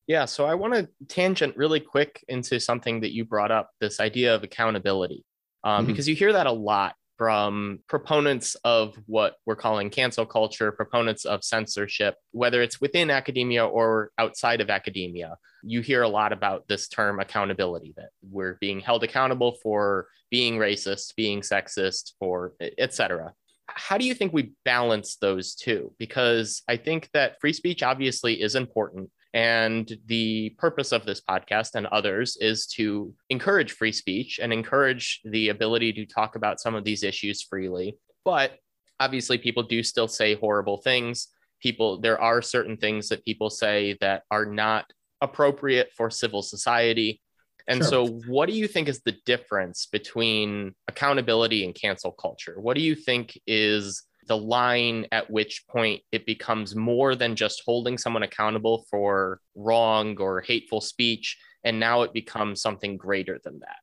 Yeah, 0.06 0.25
so 0.25 0.44
I 0.47 0.55
want 0.55 0.75
to 0.75 0.88
tangent 1.08 1.56
really 1.56 1.81
quick 1.81 2.25
into 2.29 2.61
something 2.61 3.00
that 3.00 3.12
you 3.12 3.25
brought 3.25 3.50
up 3.50 3.70
this 3.81 3.99
idea 3.99 4.35
of 4.35 4.44
accountability, 4.44 5.25
um, 5.64 5.79
mm-hmm. 5.79 5.87
because 5.88 6.08
you 6.08 6.14
hear 6.14 6.32
that 6.32 6.47
a 6.47 6.53
lot 6.53 6.94
from 7.17 7.81
proponents 7.88 8.56
of 8.56 8.94
what 9.06 9.37
we're 9.47 9.56
calling 9.56 9.91
cancel 9.91 10.26
culture, 10.26 10.70
proponents 10.70 11.25
of 11.25 11.43
censorship, 11.43 12.17
whether 12.32 12.62
it's 12.62 12.81
within 12.81 13.11
academia 13.11 13.64
or 13.64 14.11
outside 14.19 14.61
of 14.61 14.70
academia. 14.70 15.37
You 15.62 15.81
hear 15.81 16.03
a 16.03 16.08
lot 16.08 16.32
about 16.32 16.69
this 16.69 16.88
term 16.88 17.19
accountability 17.19 17.94
that 17.97 18.11
we're 18.23 18.58
being 18.61 18.81
held 18.81 19.03
accountable 19.03 19.56
for 19.62 20.08
being 20.31 20.56
racist, 20.56 21.17
being 21.17 21.41
sexist, 21.41 22.12
for 22.19 22.53
etc. 22.79 23.32
How 23.69 23.99
do 23.99 24.06
you 24.06 24.14
think 24.14 24.32
we 24.32 24.53
balance 24.64 25.17
those 25.17 25.55
two? 25.55 25.93
Because 25.99 26.62
I 26.69 26.76
think 26.76 27.08
that 27.14 27.41
free 27.41 27.53
speech 27.53 27.82
obviously 27.82 28.41
is 28.41 28.55
important 28.55 29.11
and 29.37 29.99
the 30.06 30.49
purpose 30.56 30.93
of 30.93 31.05
this 31.05 31.21
podcast 31.21 31.75
and 31.75 31.87
others 31.88 32.38
is 32.41 32.67
to 32.69 33.12
encourage 33.29 33.73
free 33.73 33.93
speech 33.93 34.41
and 34.43 34.50
encourage 34.50 35.21
the 35.27 35.50
ability 35.50 35.93
to 35.93 36.06
talk 36.06 36.37
about 36.37 36.59
some 36.59 36.75
of 36.75 36.85
these 36.85 37.03
issues 37.03 37.43
freely. 37.43 37.99
But 38.25 38.53
obviously, 38.99 39.37
people 39.37 39.63
do 39.63 39.82
still 39.82 40.08
say 40.08 40.37
horrible 40.37 40.79
things. 40.79 41.29
People, 41.60 42.01
there 42.01 42.19
are 42.19 42.41
certain 42.41 42.79
things 42.79 43.10
that 43.10 43.27
people 43.27 43.51
say 43.51 43.99
that 44.01 44.22
are 44.31 44.46
not 44.46 44.87
appropriate 45.20 45.91
for 45.94 46.08
civil 46.08 46.41
society. 46.41 47.20
And 47.69 47.81
sure. 47.81 47.89
so, 47.89 48.06
what 48.27 48.49
do 48.49 48.55
you 48.55 48.67
think 48.67 48.89
is 48.89 49.03
the 49.03 49.19
difference 49.27 49.84
between 49.84 50.75
accountability 50.89 51.63
and 51.63 51.75
cancel 51.75 52.13
culture? 52.13 52.58
What 52.58 52.75
do 52.75 52.81
you 52.81 52.94
think 52.94 53.39
is 53.46 54.03
the 54.27 54.37
line 54.37 55.06
at 55.13 55.31
which 55.31 55.65
point 55.69 56.03
it 56.13 56.27
becomes 56.27 56.75
more 56.75 57.15
than 57.15 57.37
just 57.37 57.63
holding 57.65 57.97
someone 57.99 58.23
accountable 58.23 58.85
for 58.91 59.41
wrong 59.55 60.17
or 60.19 60.41
hateful 60.41 60.81
speech 60.81 61.39
and 61.65 61.81
now 61.81 62.03
it 62.03 62.13
becomes 62.13 62.63
something 62.63 62.97
greater 62.97 63.41
than 63.43 63.59
that. 63.59 63.79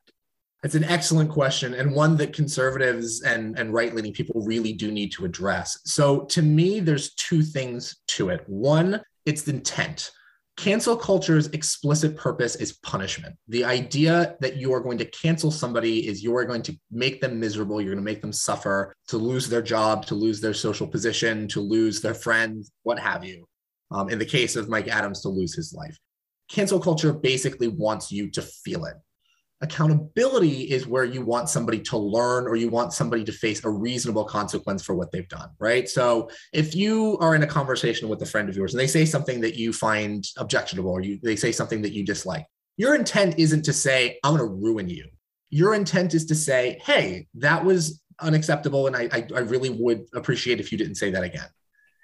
It's 0.64 0.76
an 0.76 0.86
excellent 0.86 1.30
question 1.30 1.74
and 1.74 1.94
one 1.94 2.16
that 2.18 2.34
conservatives 2.34 3.22
and, 3.22 3.60
and 3.60 3.74
right-leaning 3.74 4.14
people 4.14 4.42
really 4.42 4.72
do 4.72 4.92
need 4.92 5.12
to 5.14 5.26
address. 5.26 5.80
So 5.86 6.22
to 6.26 6.42
me 6.42 6.80
there's 6.80 7.14
two 7.16 7.42
things 7.42 7.98
to 8.10 8.30
it. 8.30 8.44
One 8.48 9.02
it's 9.26 9.48
intent 9.48 10.12
Cancel 10.56 10.96
culture's 10.96 11.48
explicit 11.48 12.16
purpose 12.16 12.56
is 12.56 12.74
punishment. 12.74 13.36
The 13.48 13.66
idea 13.66 14.38
that 14.40 14.56
you 14.56 14.72
are 14.74 14.80
going 14.80 15.00
to 15.00 15.06
cancel 15.06 15.50
somebody 15.50 16.08
is 16.08 16.24
you 16.24 16.36
are 16.36 16.46
going 16.46 16.62
to 16.64 16.78
make 16.92 17.22
them 17.22 17.40
miserable, 17.40 17.82
you're 17.82 17.94
going 17.94 18.06
to 18.06 18.12
make 18.12 18.22
them 18.22 18.32
suffer, 18.32 18.94
to 19.08 19.18
lose 19.18 19.50
their 19.50 19.64
job, 19.64 20.06
to 20.06 20.16
lose 20.16 20.40
their 20.40 20.54
social 20.54 20.86
position, 20.86 21.48
to 21.50 21.60
lose 21.60 22.02
their 22.02 22.14
friends, 22.14 22.72
what 22.84 23.00
have 23.00 23.24
you. 23.24 23.48
Um, 23.92 24.10
in 24.10 24.20
the 24.20 24.26
case 24.26 24.56
of 24.56 24.70
Mike 24.70 24.88
Adams, 24.88 25.22
to 25.22 25.30
lose 25.30 25.56
his 25.56 25.74
life. 25.74 25.98
Cancel 26.50 26.80
culture 26.80 27.14
basically 27.14 27.68
wants 27.68 28.12
you 28.12 28.30
to 28.32 28.42
feel 28.42 28.86
it. 28.86 28.96
Accountability 29.64 30.64
is 30.64 30.86
where 30.86 31.06
you 31.06 31.24
want 31.24 31.48
somebody 31.48 31.80
to 31.80 31.98
learn 31.98 32.46
or 32.48 32.58
you 32.58 32.70
want 32.70 32.92
somebody 32.92 33.24
to 33.24 33.32
face 33.32 33.64
a 33.64 33.70
reasonable 33.70 34.26
consequence 34.26 34.84
for 34.84 34.94
what 34.94 35.12
they've 35.12 35.28
done, 35.30 35.50
right? 35.58 35.88
So 35.88 36.30
if 36.52 36.76
you 36.76 37.18
are 37.20 37.34
in 37.34 37.44
a 37.44 37.48
conversation 37.48 38.10
with 38.10 38.22
a 38.22 38.26
friend 38.26 38.50
of 38.50 38.58
yours 38.58 38.74
and 38.74 38.80
they 38.80 38.88
say 38.88 39.06
something 39.06 39.40
that 39.40 39.56
you 39.56 39.72
find 39.72 40.26
objectionable 40.38 40.92
or 40.92 41.02
you, 41.02 41.18
they 41.24 41.38
say 41.38 41.54
something 41.54 41.82
that 41.82 41.94
you 41.94 42.04
dislike, 42.04 42.46
your 42.76 42.94
intent 42.94 43.40
isn't 43.40 43.64
to 43.64 43.74
say, 43.74 44.20
I'm 44.24 44.36
going 44.36 44.48
to 44.48 44.54
ruin 44.54 44.90
you. 44.90 45.08
Your 45.50 45.74
intent 45.74 46.14
is 46.14 46.26
to 46.26 46.36
say, 46.36 46.82
hey, 46.84 47.28
that 47.36 47.64
was 47.64 48.02
unacceptable. 48.20 48.88
And 48.88 48.98
I, 48.98 49.08
I, 49.14 49.28
I 49.34 49.40
really 49.40 49.70
would 49.70 50.06
appreciate 50.14 50.60
if 50.60 50.74
you 50.74 50.78
didn't 50.78 50.96
say 50.96 51.10
that 51.12 51.24
again. 51.24 51.48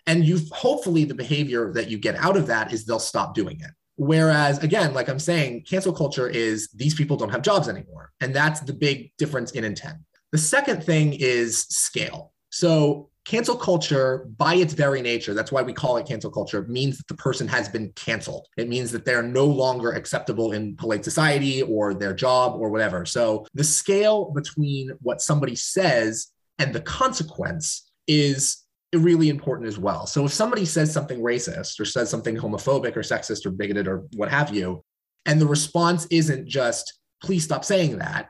And 0.08 0.24
you 0.24 0.40
hopefully 0.52 1.04
the 1.04 1.14
behavior 1.14 1.74
that 1.74 1.90
you 1.90 1.98
get 1.98 2.16
out 2.16 2.38
of 2.38 2.48
that 2.48 2.72
is 2.72 2.86
they'll 2.86 3.00
stop 3.00 3.36
doing 3.36 3.60
it 3.60 3.72
Whereas, 4.00 4.64
again, 4.64 4.94
like 4.94 5.10
I'm 5.10 5.20
saying, 5.20 5.66
cancel 5.70 5.92
culture 5.92 6.30
is 6.30 6.70
these 6.74 6.96
people 6.96 7.18
don't 7.18 7.32
have 7.32 7.42
jobs 7.42 7.68
anymore. 7.68 8.14
And 8.22 8.34
that's 8.34 8.62
the 8.62 8.72
big 8.72 9.12
difference 9.18 9.52
in 9.52 9.66
intent. 9.66 9.98
The 10.32 10.38
second 10.38 10.86
thing 10.86 11.18
is 11.20 11.64
scale. 11.64 12.32
So, 12.50 13.10
cancel 13.26 13.58
culture, 13.58 14.26
by 14.38 14.56
its 14.56 14.74
very 14.74 15.02
nature, 15.02 15.34
that's 15.34 15.52
why 15.52 15.64
we 15.64 15.74
call 15.74 15.98
it 15.98 16.08
cancel 16.08 16.32
culture, 16.32 16.66
means 16.70 16.98
that 16.98 17.08
the 17.08 17.16
person 17.16 17.46
has 17.50 17.68
been 17.68 17.92
canceled. 17.92 18.48
It 18.56 18.70
means 18.70 18.94
that 18.94 19.04
they're 19.04 19.22
no 19.22 19.46
longer 19.46 19.92
acceptable 19.92 20.54
in 20.54 20.78
polite 20.78 21.04
society 21.04 21.62
or 21.62 21.94
their 21.94 22.14
job 22.14 22.56
or 22.56 22.70
whatever. 22.70 23.06
So, 23.06 23.46
the 23.54 23.66
scale 23.66 24.32
between 24.32 24.92
what 25.02 25.22
somebody 25.22 25.56
says 25.56 26.32
and 26.58 26.74
the 26.74 26.82
consequence 26.82 27.92
is 28.08 28.64
really 28.94 29.30
important 29.30 29.68
as 29.68 29.78
well. 29.78 30.08
So 30.08 30.26
if 30.26 30.34
somebody 30.34 30.66
says 30.66 30.92
something 30.92 31.20
racist 31.20 31.80
or 31.80 31.86
says 31.86 32.10
something 32.10 32.36
homophobic 32.36 32.96
or 32.96 33.02
sexist 33.02 33.46
or 33.46 33.52
bigoted 33.52 33.88
or 33.88 34.06
what 34.16 34.30
have 34.30 34.54
you, 34.54 34.84
and 35.26 35.40
the 35.40 35.48
response 35.48 36.08
isn't 36.10 36.48
just, 36.48 37.00
please 37.24 37.44
stop 37.44 37.64
saying 37.64 38.00
that, 38.00 38.30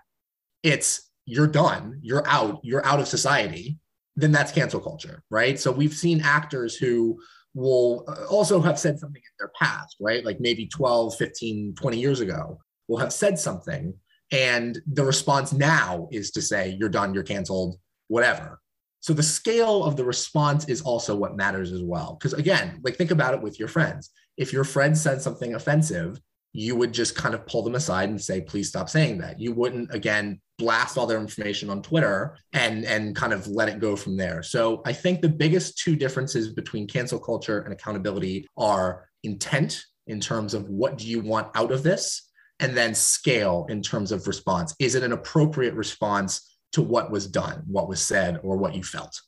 it's, 0.63 1.09
you're 1.25 1.47
done, 1.47 1.99
you're 2.01 2.27
out, 2.27 2.59
you're 2.63 2.85
out 2.85 2.99
of 2.99 3.07
society, 3.07 3.77
then 4.15 4.31
that's 4.31 4.51
cancel 4.51 4.81
culture, 4.81 5.23
right? 5.29 5.57
So 5.59 5.71
we've 5.71 5.93
seen 5.93 6.21
actors 6.21 6.75
who 6.75 7.19
will 7.53 8.03
uh, 8.07 8.25
also 8.25 8.61
have 8.61 8.77
said 8.77 8.99
something 8.99 9.21
in 9.21 9.35
their 9.39 9.51
past, 9.59 9.95
right? 9.99 10.25
Like 10.25 10.39
maybe 10.39 10.67
12, 10.67 11.15
15, 11.15 11.75
20 11.75 11.99
years 11.99 12.19
ago, 12.19 12.59
will 12.87 12.97
have 12.97 13.13
said 13.13 13.39
something. 13.39 13.93
And 14.31 14.79
the 14.91 15.05
response 15.05 15.53
now 15.53 16.07
is 16.11 16.31
to 16.31 16.41
say, 16.41 16.75
you're 16.79 16.89
done, 16.89 17.13
you're 17.13 17.23
canceled, 17.23 17.77
whatever. 18.07 18.59
So 19.01 19.13
the 19.13 19.23
scale 19.23 19.83
of 19.83 19.95
the 19.95 20.03
response 20.03 20.67
is 20.67 20.81
also 20.81 21.15
what 21.15 21.37
matters 21.37 21.71
as 21.71 21.81
well. 21.81 22.17
Because 22.19 22.33
again, 22.33 22.79
like 22.83 22.95
think 22.95 23.11
about 23.11 23.33
it 23.33 23.41
with 23.41 23.59
your 23.59 23.67
friends. 23.67 24.09
If 24.37 24.53
your 24.53 24.63
friend 24.63 24.97
said 24.97 25.21
something 25.21 25.55
offensive, 25.55 26.19
you 26.51 26.75
would 26.75 26.93
just 26.93 27.15
kind 27.15 27.35
of 27.35 27.45
pull 27.45 27.61
them 27.61 27.75
aside 27.75 28.09
and 28.09 28.21
say, 28.21 28.41
please 28.41 28.69
stop 28.69 28.89
saying 28.89 29.19
that. 29.19 29.39
You 29.39 29.53
wouldn't 29.53 29.93
again 29.93 30.41
blast 30.57 30.97
all 30.97 31.07
their 31.07 31.19
information 31.19 31.69
on 31.69 31.81
Twitter 31.81 32.37
and 32.53 32.83
and 32.85 33.15
kind 33.15 33.33
of 33.33 33.47
let 33.47 33.69
it 33.69 33.79
go 33.79 33.95
from 33.95 34.17
there. 34.17 34.43
So 34.43 34.81
I 34.85 34.93
think 34.93 35.21
the 35.21 35.29
biggest 35.29 35.77
two 35.77 35.95
differences 35.95 36.53
between 36.53 36.87
cancel 36.87 37.19
culture 37.19 37.61
and 37.61 37.71
accountability 37.71 38.47
are 38.57 39.07
intent 39.23 39.83
in 40.07 40.19
terms 40.19 40.53
of 40.53 40.67
what 40.69 40.97
do 40.97 41.07
you 41.07 41.21
want 41.21 41.47
out 41.55 41.71
of 41.71 41.83
this 41.83 42.29
and 42.59 42.75
then 42.75 42.93
scale 42.93 43.65
in 43.69 43.81
terms 43.81 44.11
of 44.11 44.27
response. 44.27 44.75
Is 44.79 44.95
it 44.95 45.03
an 45.03 45.13
appropriate 45.13 45.75
response 45.75 46.48
to 46.73 46.81
what 46.81 47.11
was 47.11 47.27
done, 47.27 47.63
what 47.67 47.87
was 47.87 48.01
said, 48.01 48.39
or 48.43 48.57
what 48.57 48.75
you 48.75 48.83
felt. 48.83 49.21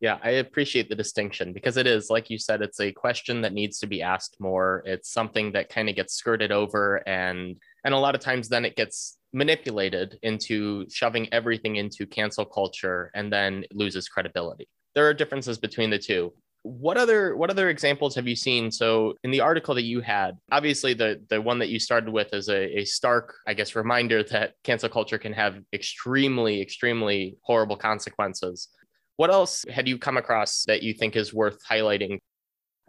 Yeah, 0.00 0.18
I 0.24 0.30
appreciate 0.30 0.88
the 0.88 0.96
distinction 0.96 1.52
because 1.52 1.76
it 1.76 1.86
is, 1.86 2.10
like 2.10 2.28
you 2.28 2.36
said, 2.36 2.60
it's 2.60 2.80
a 2.80 2.90
question 2.90 3.40
that 3.42 3.52
needs 3.52 3.78
to 3.78 3.86
be 3.86 4.02
asked 4.02 4.36
more. 4.40 4.82
It's 4.84 5.12
something 5.12 5.52
that 5.52 5.68
kind 5.68 5.88
of 5.88 5.94
gets 5.94 6.14
skirted 6.14 6.50
over 6.50 7.08
and 7.08 7.56
and 7.84 7.94
a 7.94 7.98
lot 7.98 8.16
of 8.16 8.20
times 8.20 8.48
then 8.48 8.64
it 8.64 8.74
gets 8.74 9.18
manipulated 9.32 10.18
into 10.22 10.86
shoving 10.90 11.32
everything 11.32 11.76
into 11.76 12.04
cancel 12.04 12.44
culture 12.44 13.12
and 13.14 13.32
then 13.32 13.64
loses 13.72 14.08
credibility. 14.08 14.68
There 14.96 15.08
are 15.08 15.14
differences 15.14 15.56
between 15.58 15.90
the 15.90 15.98
two 15.98 16.32
what 16.62 16.96
other 16.96 17.36
what 17.36 17.50
other 17.50 17.70
examples 17.70 18.14
have 18.14 18.28
you 18.28 18.36
seen? 18.36 18.70
So 18.70 19.14
in 19.24 19.30
the 19.30 19.40
article 19.40 19.74
that 19.74 19.82
you 19.82 20.00
had 20.00 20.36
obviously 20.52 20.94
the 20.94 21.20
the 21.28 21.40
one 21.40 21.58
that 21.58 21.68
you 21.68 21.80
started 21.80 22.10
with 22.10 22.32
is 22.32 22.48
a, 22.48 22.78
a 22.78 22.84
stark 22.84 23.34
i 23.46 23.54
guess 23.54 23.74
reminder 23.74 24.22
that 24.22 24.54
cancel 24.62 24.88
culture 24.88 25.18
can 25.18 25.32
have 25.32 25.58
extremely 25.72 26.60
extremely 26.60 27.36
horrible 27.42 27.76
consequences. 27.76 28.68
What 29.16 29.30
else 29.30 29.64
had 29.70 29.88
you 29.88 29.98
come 29.98 30.16
across 30.16 30.64
that 30.66 30.82
you 30.82 30.94
think 30.94 31.16
is 31.16 31.34
worth 31.34 31.58
highlighting 31.68 32.18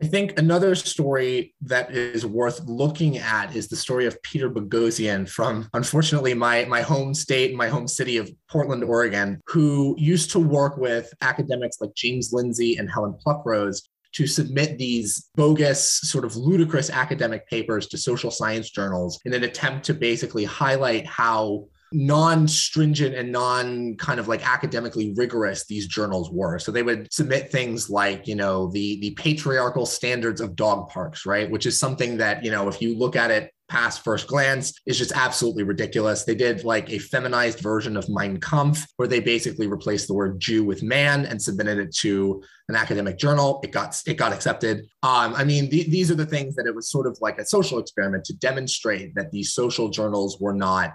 I 0.04 0.06
think 0.06 0.38
another 0.38 0.76
story 0.76 1.56
that 1.62 1.92
is 1.92 2.26
worth 2.26 2.60
looking 2.66 3.20
at 3.20 3.56
is 3.56 3.70
the 3.70 3.78
story 3.78 4.06
of 4.06 4.22
Peter 4.22 4.50
Boghossian 4.50 5.30
from, 5.30 5.70
unfortunately, 5.74 6.34
my, 6.34 6.66
my 6.66 6.82
home 6.82 7.14
state, 7.14 7.56
my 7.56 7.70
home 7.70 7.88
city 7.88 8.18
of 8.18 8.30
Portland, 8.50 8.84
Oregon, 8.84 9.40
who 9.48 9.96
used 9.98 10.30
to 10.32 10.40
work 10.40 10.76
with 10.76 11.14
academics 11.22 11.80
like 11.80 11.96
James 11.96 12.34
Lindsay 12.34 12.76
and 12.76 12.92
Helen 12.92 13.18
Pluckrose 13.26 13.84
to 14.12 14.28
submit 14.28 14.78
these 14.78 15.30
bogus, 15.36 16.02
sort 16.02 16.26
of 16.26 16.36
ludicrous 16.36 16.90
academic 16.90 17.48
papers 17.48 17.88
to 17.88 17.98
social 17.98 18.30
science 18.30 18.70
journals 18.72 19.22
in 19.24 19.34
an 19.34 19.46
attempt 19.46 19.86
to 19.86 19.94
basically 19.94 20.44
highlight 20.44 21.08
how 21.08 21.66
non-stringent 21.94 23.16
and 23.16 23.32
non 23.32 23.96
kind 23.98 24.20
of 24.20 24.28
like 24.28 24.48
academically 24.48 25.14
rigorous 25.16 25.66
these 25.66 25.88
journals 25.88 26.32
were 26.32 26.58
so 26.60 26.72
they 26.72 26.84
would 26.84 27.12
submit 27.14 27.52
things 27.52 27.90
like 27.90 28.28
you 28.28 28.36
know 28.36 28.70
the 28.72 29.00
the 29.02 29.12
patriarchal 29.12 29.86
standards 29.86 30.42
of 30.42 30.56
dog 30.56 30.90
parks 30.90 31.26
right 31.26 31.50
which 31.50 31.66
is 31.66 31.80
something 31.80 32.18
that 32.18 32.44
you 32.44 32.52
know 32.52 32.68
if 32.68 32.82
you 32.82 32.98
look 32.98 33.16
at 33.16 33.32
it 33.32 33.52
past 33.74 34.04
first 34.04 34.28
glance 34.28 34.80
is 34.86 35.00
just 35.00 35.12
absolutely 35.14 35.64
ridiculous. 35.64 36.24
They 36.24 36.36
did 36.36 36.64
like 36.64 36.92
a 36.92 37.00
feminized 37.00 37.60
version 37.60 37.98
of 37.98 38.08
Mein 38.08 38.40
Kampf, 38.40 38.86
where 38.98 39.08
they 39.08 39.20
basically 39.20 39.66
replaced 39.66 40.08
the 40.08 40.14
word 40.14 40.40
Jew 40.40 40.64
with 40.64 40.84
man 40.84 41.26
and 41.26 41.42
submitted 41.42 41.80
it 41.80 41.96
to 41.98 42.44
an 42.70 42.76
academic 42.76 43.18
journal. 43.18 43.62
It 43.64 43.72
got 43.72 44.00
it 44.06 44.14
got 44.14 44.32
accepted. 44.32 44.86
Um, 45.02 45.34
I 45.34 45.44
mean, 45.44 45.72
th- 45.72 45.88
these 45.88 46.12
are 46.12 46.16
the 46.16 46.26
things 46.26 46.56
that 46.56 46.68
it 46.68 46.76
was 46.76 46.90
sort 46.90 47.08
of 47.08 47.18
like 47.20 47.40
a 47.40 47.46
social 47.46 47.80
experiment 47.80 48.26
to 48.26 48.38
demonstrate 48.38 49.16
that 49.16 49.32
these 49.32 49.54
social 49.54 49.90
journals 49.90 50.40
were 50.40 50.54
not 50.54 50.94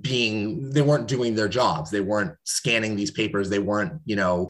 being 0.00 0.70
they 0.70 0.82
weren't 0.82 1.08
doing 1.08 1.34
their 1.34 1.48
jobs. 1.48 1.90
They 1.90 2.00
weren't 2.00 2.34
scanning 2.44 2.96
these 2.96 3.10
papers. 3.10 3.48
They 3.48 3.58
weren't 3.58 4.00
you 4.04 4.16
know 4.16 4.48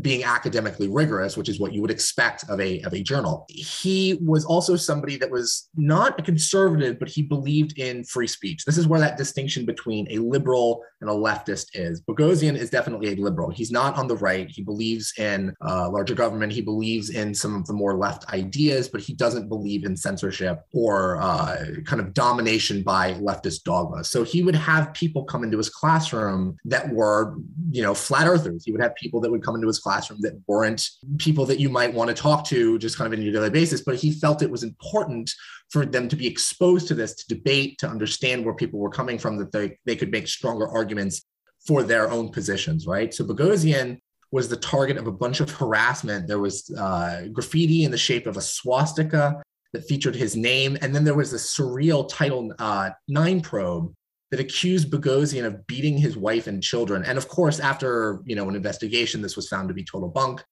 being 0.00 0.22
academically 0.22 0.88
rigorous, 0.88 1.36
which 1.36 1.48
is 1.48 1.58
what 1.58 1.72
you 1.72 1.80
would 1.82 1.90
expect 1.90 2.44
of 2.48 2.60
a, 2.60 2.80
of 2.82 2.94
a 2.94 3.02
journal. 3.02 3.46
He 3.48 4.18
was 4.24 4.44
also 4.44 4.76
somebody 4.76 5.16
that 5.16 5.30
was 5.30 5.68
not 5.74 6.18
a 6.20 6.22
conservative, 6.22 6.98
but 6.98 7.08
he 7.08 7.22
believed 7.22 7.78
in 7.78 8.04
free 8.04 8.28
speech. 8.28 8.64
This 8.64 8.78
is 8.78 8.86
where 8.86 9.00
that 9.00 9.16
distinction 9.16 9.66
between 9.66 10.06
a 10.10 10.18
liberal 10.18 10.82
and 11.00 11.10
a 11.10 11.12
leftist 11.12 11.70
is. 11.74 12.00
Boghossian 12.00 12.56
is 12.56 12.70
definitely 12.70 13.12
a 13.12 13.16
liberal. 13.16 13.50
He's 13.50 13.72
not 13.72 13.96
on 13.96 14.06
the 14.06 14.16
right. 14.16 14.48
He 14.48 14.62
believes 14.62 15.12
in 15.18 15.54
uh, 15.66 15.90
larger 15.90 16.14
government. 16.14 16.52
He 16.52 16.62
believes 16.62 17.10
in 17.10 17.34
some 17.34 17.56
of 17.56 17.66
the 17.66 17.72
more 17.72 17.96
left 17.96 18.32
ideas, 18.32 18.88
but 18.88 19.00
he 19.00 19.14
doesn't 19.14 19.48
believe 19.48 19.84
in 19.84 19.96
censorship 19.96 20.62
or 20.72 21.20
uh, 21.20 21.56
kind 21.84 22.00
of 22.00 22.14
domination 22.14 22.82
by 22.82 23.14
leftist 23.14 23.64
dogma. 23.64 24.04
So 24.04 24.22
he 24.22 24.42
would 24.42 24.54
have 24.54 24.94
people 24.94 25.24
come 25.24 25.42
into 25.42 25.58
his 25.58 25.68
classroom 25.68 26.56
that 26.66 26.88
were, 26.92 27.36
you 27.70 27.82
know, 27.82 27.94
flat 27.94 28.28
earthers. 28.28 28.64
He 28.64 28.72
would 28.72 28.80
have 28.80 28.94
people 28.94 29.20
that 29.20 29.30
would 29.30 29.42
come 29.42 29.55
into 29.56 29.66
his 29.66 29.80
classroom 29.80 30.20
that 30.22 30.40
weren't 30.46 30.88
people 31.18 31.44
that 31.46 31.58
you 31.58 31.68
might 31.68 31.92
want 31.92 32.08
to 32.08 32.14
talk 32.14 32.44
to 32.46 32.78
just 32.78 32.96
kind 32.96 33.12
of 33.12 33.18
in 33.18 33.24
your 33.24 33.32
daily 33.32 33.50
basis. 33.50 33.82
But 33.82 33.96
he 33.96 34.12
felt 34.12 34.42
it 34.42 34.50
was 34.50 34.62
important 34.62 35.30
for 35.70 35.84
them 35.84 36.08
to 36.08 36.16
be 36.16 36.26
exposed 36.26 36.86
to 36.88 36.94
this, 36.94 37.14
to 37.16 37.34
debate, 37.34 37.78
to 37.78 37.88
understand 37.88 38.44
where 38.44 38.54
people 38.54 38.78
were 38.78 38.90
coming 38.90 39.18
from, 39.18 39.36
that 39.38 39.52
they, 39.52 39.76
they 39.84 39.96
could 39.96 40.12
make 40.12 40.28
stronger 40.28 40.68
arguments 40.68 41.24
for 41.66 41.82
their 41.82 42.10
own 42.10 42.30
positions, 42.30 42.86
right? 42.86 43.12
So 43.12 43.24
Boghossian 43.24 43.98
was 44.30 44.48
the 44.48 44.56
target 44.56 44.96
of 44.96 45.06
a 45.06 45.12
bunch 45.12 45.40
of 45.40 45.50
harassment. 45.50 46.28
There 46.28 46.38
was 46.38 46.70
uh, 46.78 47.22
graffiti 47.32 47.84
in 47.84 47.90
the 47.90 47.98
shape 47.98 48.26
of 48.26 48.36
a 48.36 48.40
swastika 48.40 49.42
that 49.72 49.84
featured 49.84 50.14
his 50.14 50.36
name. 50.36 50.76
And 50.80 50.94
then 50.94 51.04
there 51.04 51.14
was 51.14 51.32
a 51.32 51.36
surreal 51.36 52.08
Title 52.08 52.52
uh, 52.58 52.90
IX 53.08 53.46
probe 53.46 53.92
that 54.30 54.40
accused 54.40 54.90
Boghossian 54.90 55.44
of 55.44 55.66
beating 55.66 55.96
his 55.96 56.16
wife 56.16 56.46
and 56.46 56.62
children. 56.62 57.04
And 57.04 57.16
of 57.16 57.28
course, 57.28 57.60
after 57.60 58.20
you 58.24 58.36
know 58.36 58.48
an 58.48 58.56
investigation, 58.56 59.22
this 59.22 59.36
was 59.36 59.48
found 59.48 59.68
to 59.68 59.74
be 59.74 59.84
total 59.84 60.08
bunk. 60.08 60.42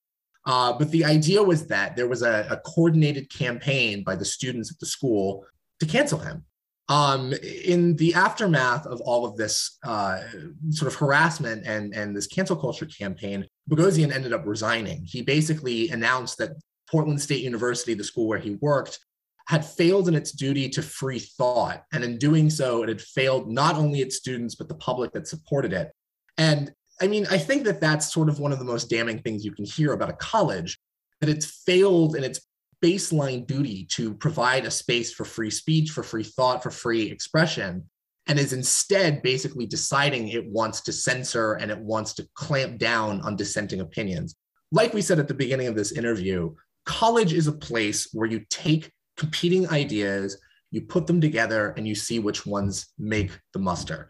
Uh, 0.45 0.73
but 0.73 0.91
the 0.91 1.03
idea 1.03 1.41
was 1.41 1.67
that 1.67 1.95
there 1.95 2.07
was 2.07 2.21
a, 2.21 2.47
a, 2.51 2.57
coordinated 2.57 3.31
campaign 3.31 4.03
by 4.03 4.15
the 4.15 4.23
students 4.23 4.71
at 4.71 4.79
the 4.79 4.85
school 4.85 5.43
to 5.79 5.87
cancel 5.87 6.19
him. 6.19 6.45
Um, 6.87 7.33
in 7.63 7.95
the 7.95 8.13
aftermath 8.13 8.85
of 8.85 9.01
all 9.01 9.25
of 9.25 9.37
this 9.37 9.79
uh, 9.83 10.21
sort 10.69 10.91
of 10.91 10.99
harassment 10.99 11.65
and, 11.65 11.95
and 11.95 12.15
this 12.15 12.27
cancel 12.27 12.55
culture 12.55 12.85
campaign, 12.85 13.47
Boghossian 13.67 14.13
ended 14.13 14.33
up 14.33 14.45
resigning. 14.45 15.03
He 15.03 15.23
basically 15.23 15.89
announced 15.89 16.37
that 16.37 16.51
Portland 16.91 17.19
State 17.19 17.43
University, 17.43 17.95
the 17.95 18.03
school 18.03 18.27
where 18.27 18.37
he 18.37 18.51
worked, 18.61 18.99
had 19.47 19.65
failed 19.65 20.07
in 20.07 20.15
its 20.15 20.31
duty 20.31 20.67
to 20.69 20.81
free 20.81 21.19
thought. 21.19 21.83
And 21.93 22.03
in 22.03 22.17
doing 22.17 22.49
so, 22.49 22.83
it 22.83 22.89
had 22.89 23.01
failed 23.01 23.49
not 23.49 23.75
only 23.75 24.01
its 24.01 24.17
students, 24.17 24.55
but 24.55 24.67
the 24.67 24.75
public 24.75 25.11
that 25.13 25.27
supported 25.27 25.71
it. 25.71 25.91
And 26.37 26.71
I 27.01 27.07
mean, 27.07 27.27
I 27.29 27.37
think 27.37 27.63
that 27.65 27.81
that's 27.81 28.11
sort 28.11 28.29
of 28.29 28.39
one 28.39 28.51
of 28.51 28.59
the 28.59 28.65
most 28.65 28.89
damning 28.89 29.19
things 29.19 29.45
you 29.45 29.51
can 29.51 29.65
hear 29.65 29.93
about 29.93 30.09
a 30.09 30.13
college 30.13 30.79
that 31.21 31.29
it's 31.29 31.63
failed 31.65 32.15
in 32.15 32.23
its 32.23 32.41
baseline 32.83 33.45
duty 33.45 33.85
to 33.85 34.13
provide 34.15 34.65
a 34.65 34.71
space 34.71 35.13
for 35.13 35.25
free 35.25 35.49
speech, 35.49 35.91
for 35.91 36.03
free 36.03 36.23
thought, 36.23 36.63
for 36.63 36.71
free 36.71 37.03
expression, 37.03 37.83
and 38.27 38.39
is 38.39 38.53
instead 38.53 39.21
basically 39.21 39.65
deciding 39.65 40.27
it 40.27 40.47
wants 40.47 40.81
to 40.81 40.91
censor 40.91 41.53
and 41.53 41.71
it 41.71 41.79
wants 41.79 42.13
to 42.13 42.27
clamp 42.33 42.77
down 42.77 43.21
on 43.21 43.35
dissenting 43.35 43.81
opinions. 43.81 44.35
Like 44.71 44.93
we 44.93 45.01
said 45.01 45.19
at 45.19 45.27
the 45.27 45.33
beginning 45.33 45.67
of 45.67 45.75
this 45.75 45.91
interview, 45.91 46.53
college 46.85 47.33
is 47.33 47.47
a 47.47 47.53
place 47.53 48.09
where 48.13 48.27
you 48.27 48.45
take 48.49 48.91
competing 49.17 49.69
ideas, 49.69 50.37
you 50.71 50.81
put 50.81 51.07
them 51.07 51.21
together, 51.21 51.73
and 51.77 51.87
you 51.87 51.95
see 51.95 52.19
which 52.19 52.45
ones 52.45 52.87
make 52.97 53.31
the 53.53 53.59
muster. 53.59 54.09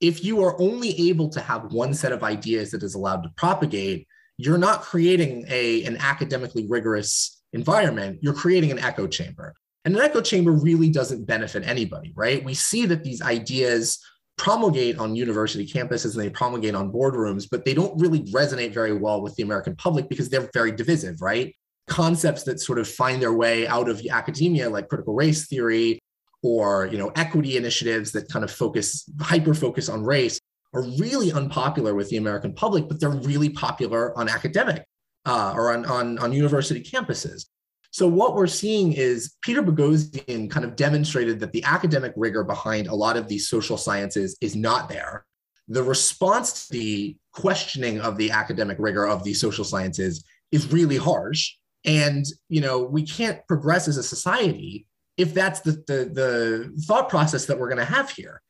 If 0.00 0.24
you 0.24 0.42
are 0.44 0.60
only 0.60 1.08
able 1.08 1.28
to 1.30 1.40
have 1.40 1.72
one 1.72 1.94
set 1.94 2.12
of 2.12 2.22
ideas 2.22 2.70
that 2.70 2.82
is 2.82 2.94
allowed 2.94 3.22
to 3.22 3.30
propagate, 3.36 4.06
you're 4.38 4.58
not 4.58 4.82
creating 4.82 5.46
a, 5.48 5.84
an 5.84 5.96
academically 5.96 6.66
rigorous 6.68 7.42
environment, 7.52 8.18
you're 8.20 8.34
creating 8.34 8.70
an 8.70 8.78
echo 8.78 9.06
chamber. 9.06 9.54
And 9.84 9.94
an 9.94 10.02
echo 10.02 10.20
chamber 10.20 10.52
really 10.52 10.90
doesn't 10.90 11.26
benefit 11.26 11.66
anybody, 11.66 12.12
right? 12.16 12.44
We 12.44 12.54
see 12.54 12.86
that 12.86 13.04
these 13.04 13.22
ideas 13.22 13.98
promulgate 14.36 14.98
on 14.98 15.16
university 15.16 15.66
campuses 15.66 16.14
and 16.14 16.24
they 16.24 16.30
promulgate 16.30 16.74
on 16.74 16.92
boardrooms, 16.92 17.46
but 17.50 17.64
they 17.64 17.72
don't 17.72 17.98
really 17.98 18.20
resonate 18.24 18.74
very 18.74 18.92
well 18.92 19.22
with 19.22 19.34
the 19.36 19.42
American 19.42 19.76
public 19.76 20.08
because 20.08 20.28
they're 20.28 20.50
very 20.52 20.72
divisive, 20.72 21.22
right? 21.22 21.54
Concepts 21.88 22.42
that 22.44 22.60
sort 22.60 22.78
of 22.78 22.88
find 22.88 23.22
their 23.22 23.32
way 23.32 23.66
out 23.66 23.88
of 23.88 24.04
academia, 24.10 24.68
like 24.68 24.88
critical 24.88 25.14
race 25.14 25.46
theory 25.46 25.98
or 26.42 26.86
you 26.86 26.98
know 26.98 27.10
equity 27.16 27.56
initiatives 27.56 28.12
that 28.12 28.28
kind 28.28 28.44
of 28.44 28.50
focus 28.50 29.08
hyper 29.20 29.54
focus 29.54 29.88
on 29.88 30.02
race, 30.02 30.40
are 30.74 30.82
really 30.98 31.32
unpopular 31.32 31.94
with 31.94 32.08
the 32.10 32.16
American 32.16 32.52
public, 32.52 32.88
but 32.88 33.00
they're 33.00 33.10
really 33.10 33.48
popular 33.48 34.16
on 34.18 34.28
academic 34.28 34.84
uh, 35.24 35.52
or 35.56 35.72
on, 35.72 35.84
on, 35.86 36.18
on 36.18 36.32
university 36.32 36.82
campuses. 36.82 37.46
So 37.90 38.06
what 38.06 38.34
we're 38.34 38.46
seeing 38.46 38.92
is 38.92 39.36
Peter 39.40 39.62
Boghossian 39.62 40.50
kind 40.50 40.66
of 40.66 40.76
demonstrated 40.76 41.40
that 41.40 41.52
the 41.52 41.64
academic 41.64 42.12
rigor 42.14 42.44
behind 42.44 42.88
a 42.88 42.94
lot 42.94 43.16
of 43.16 43.26
these 43.26 43.48
social 43.48 43.78
sciences 43.78 44.36
is 44.40 44.54
not 44.54 44.88
there. 44.88 45.24
The 45.68 45.82
response 45.82 46.66
to 46.66 46.72
the 46.72 47.16
questioning 47.32 48.00
of 48.00 48.18
the 48.18 48.30
academic 48.30 48.76
rigor 48.78 49.06
of 49.06 49.24
these 49.24 49.40
social 49.40 49.64
sciences 49.64 50.24
is 50.52 50.70
really 50.70 50.96
harsh. 50.96 51.54
And 51.86 52.26
you 52.48 52.60
know, 52.60 52.82
we 52.82 53.02
can't 53.06 53.46
progress 53.46 53.88
as 53.88 53.96
a 53.96 54.02
society 54.02 54.86
if 55.16 55.32
that's 55.32 55.60
the, 55.60 55.72
the, 55.86 56.10
the 56.12 56.82
thought 56.86 57.08
process 57.08 57.46
that 57.46 57.58
we're 57.58 57.68
going 57.68 57.78
to 57.78 57.84
have 57.84 58.10
here. 58.10 58.42